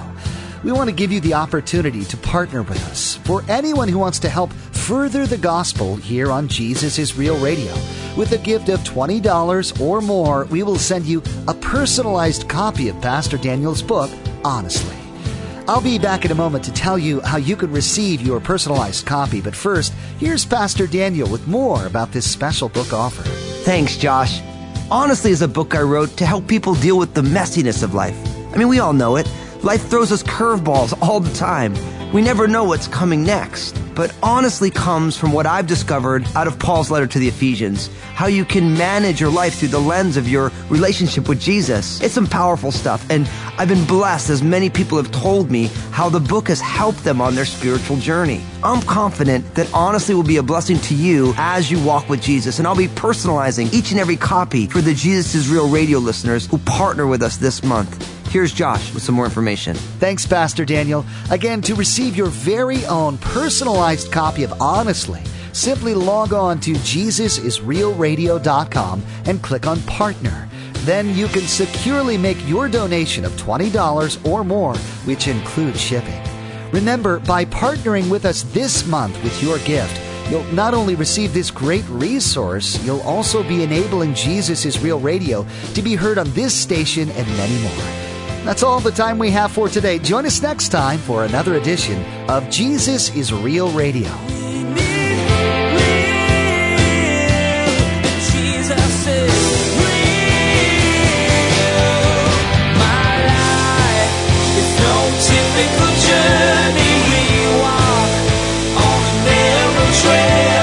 we 0.63 0.71
want 0.71 0.89
to 0.89 0.95
give 0.95 1.11
you 1.11 1.19
the 1.19 1.33
opportunity 1.33 2.05
to 2.05 2.17
partner 2.17 2.61
with 2.61 2.77
us. 2.89 3.15
For 3.17 3.43
anyone 3.49 3.87
who 3.87 3.97
wants 3.97 4.19
to 4.19 4.29
help 4.29 4.53
further 4.53 5.25
the 5.25 5.37
gospel 5.37 5.95
here 5.95 6.31
on 6.31 6.47
Jesus 6.47 6.99
is 6.99 7.17
Real 7.17 7.39
Radio, 7.39 7.73
with 8.15 8.31
a 8.33 8.37
gift 8.37 8.69
of 8.69 8.79
$20 8.81 9.81
or 9.81 10.01
more, 10.01 10.45
we 10.45 10.63
will 10.63 10.77
send 10.77 11.05
you 11.05 11.23
a 11.47 11.53
personalized 11.53 12.47
copy 12.47 12.89
of 12.89 13.01
Pastor 13.01 13.37
Daniel's 13.37 13.81
book, 13.81 14.11
Honestly. 14.43 15.00
I'll 15.71 15.79
be 15.79 15.97
back 15.97 16.25
in 16.25 16.31
a 16.31 16.35
moment 16.35 16.65
to 16.65 16.73
tell 16.73 16.99
you 16.99 17.21
how 17.21 17.37
you 17.37 17.55
can 17.55 17.71
receive 17.71 18.21
your 18.21 18.41
personalized 18.41 19.05
copy, 19.05 19.39
but 19.39 19.55
first, 19.55 19.93
here's 20.19 20.43
Pastor 20.43 20.85
Daniel 20.85 21.29
with 21.29 21.47
more 21.47 21.85
about 21.85 22.11
this 22.11 22.29
special 22.29 22.67
book 22.67 22.91
offer. 22.91 23.23
Thanks, 23.63 23.95
Josh. 23.95 24.41
Honestly 24.91 25.31
is 25.31 25.41
a 25.41 25.47
book 25.47 25.73
I 25.73 25.79
wrote 25.79 26.17
to 26.17 26.25
help 26.25 26.45
people 26.45 26.75
deal 26.75 26.97
with 26.97 27.13
the 27.13 27.21
messiness 27.21 27.83
of 27.83 27.93
life. 27.93 28.17
I 28.53 28.57
mean, 28.57 28.67
we 28.67 28.79
all 28.79 28.91
know 28.91 29.15
it. 29.15 29.31
Life 29.63 29.87
throws 29.87 30.11
us 30.11 30.23
curveballs 30.23 30.93
all 31.01 31.21
the 31.21 31.33
time. 31.35 31.73
We 32.13 32.21
never 32.21 32.45
know 32.45 32.65
what's 32.65 32.89
coming 32.89 33.23
next. 33.23 33.79
But 33.95 34.13
honestly 34.21 34.69
comes 34.69 35.15
from 35.15 35.31
what 35.31 35.45
I've 35.45 35.65
discovered 35.65 36.27
out 36.35 36.45
of 36.45 36.59
Paul's 36.59 36.91
letter 36.91 37.07
to 37.07 37.19
the 37.19 37.27
Ephesians. 37.29 37.89
How 38.15 38.27
you 38.27 38.43
can 38.43 38.73
manage 38.73 39.21
your 39.21 39.31
life 39.31 39.59
through 39.59 39.69
the 39.69 39.79
lens 39.79 40.17
of 40.17 40.27
your 40.27 40.51
relationship 40.69 41.29
with 41.29 41.39
Jesus. 41.39 42.01
It's 42.01 42.13
some 42.13 42.27
powerful 42.27 42.73
stuff. 42.73 43.09
And 43.09 43.29
I've 43.57 43.69
been 43.69 43.85
blessed 43.85 44.29
as 44.29 44.43
many 44.43 44.69
people 44.69 44.97
have 44.97 45.11
told 45.11 45.49
me 45.49 45.69
how 45.91 46.09
the 46.09 46.19
book 46.19 46.49
has 46.49 46.59
helped 46.59 47.01
them 47.05 47.21
on 47.21 47.33
their 47.33 47.45
spiritual 47.45 47.95
journey. 47.95 48.41
I'm 48.61 48.81
confident 48.81 49.55
that 49.55 49.73
honestly 49.73 50.13
will 50.13 50.23
be 50.23 50.37
a 50.37 50.43
blessing 50.43 50.79
to 50.79 50.95
you 50.95 51.33
as 51.37 51.71
you 51.71 51.81
walk 51.81 52.09
with 52.09 52.21
Jesus. 52.21 52.59
And 52.59 52.67
I'll 52.67 52.75
be 52.75 52.89
personalizing 52.89 53.73
each 53.73 53.91
and 53.91 53.99
every 54.01 54.17
copy 54.17 54.67
for 54.67 54.81
the 54.81 54.93
Jesus 54.93 55.33
is 55.33 55.47
Real 55.47 55.69
radio 55.69 55.99
listeners 55.99 56.45
who 56.45 56.57
partner 56.59 57.07
with 57.07 57.21
us 57.21 57.37
this 57.37 57.63
month. 57.63 58.20
Here's 58.31 58.53
Josh 58.53 58.93
with 58.93 59.03
some 59.03 59.15
more 59.15 59.25
information. 59.25 59.75
Thanks, 59.75 60.25
Pastor 60.25 60.65
Daniel. 60.65 61.05
Again, 61.29 61.61
to 61.63 61.75
receive 61.75 62.15
your 62.15 62.27
very 62.27 62.85
own 62.85 63.17
personalized 63.17 64.11
copy 64.11 64.43
of 64.43 64.53
Honestly, 64.61 65.21
Simply 65.53 65.93
log 65.93 66.33
on 66.33 66.59
to 66.61 66.71
JesusIsRealRadio.com 66.73 69.03
and 69.25 69.43
click 69.43 69.67
on 69.67 69.81
Partner. 69.81 70.47
Then 70.79 71.13
you 71.15 71.27
can 71.27 71.41
securely 71.41 72.17
make 72.17 72.47
your 72.47 72.67
donation 72.69 73.23
of 73.25 73.33
$20 73.33 74.25
or 74.25 74.43
more, 74.43 74.75
which 75.05 75.27
includes 75.27 75.79
shipping. 75.79 76.19
Remember, 76.71 77.19
by 77.19 77.45
partnering 77.45 78.09
with 78.09 78.25
us 78.25 78.41
this 78.43 78.87
month 78.87 79.21
with 79.23 79.43
your 79.43 79.59
gift, 79.59 80.01
you'll 80.31 80.43
not 80.53 80.73
only 80.73 80.95
receive 80.95 81.33
this 81.33 81.51
great 81.51 81.87
resource, 81.89 82.81
you'll 82.85 83.01
also 83.01 83.43
be 83.43 83.63
enabling 83.63 84.15
Jesus 84.15 84.65
is 84.65 84.79
Real 84.79 84.99
Radio 84.99 85.45
to 85.73 85.81
be 85.81 85.95
heard 85.95 86.17
on 86.17 86.31
this 86.31 86.57
station 86.57 87.09
and 87.11 87.27
many 87.37 87.61
more. 87.61 88.00
That's 88.43 88.63
all 88.63 88.79
the 88.79 88.91
time 88.91 89.17
we 89.17 89.31
have 89.31 89.51
for 89.51 89.69
today. 89.69 89.99
Join 89.99 90.25
us 90.25 90.41
next 90.41 90.69
time 90.69 90.99
for 90.99 91.25
another 91.25 91.55
edition 91.55 92.03
of 92.29 92.49
Jesus 92.49 93.15
is 93.15 93.31
Real 93.31 93.71
Radio. 93.71 94.11
journey 106.07 106.93
we 107.09 107.23
walk 107.61 108.11
on 108.85 109.01
a 109.09 109.15
narrow 109.25 109.87
trail. 110.01 110.60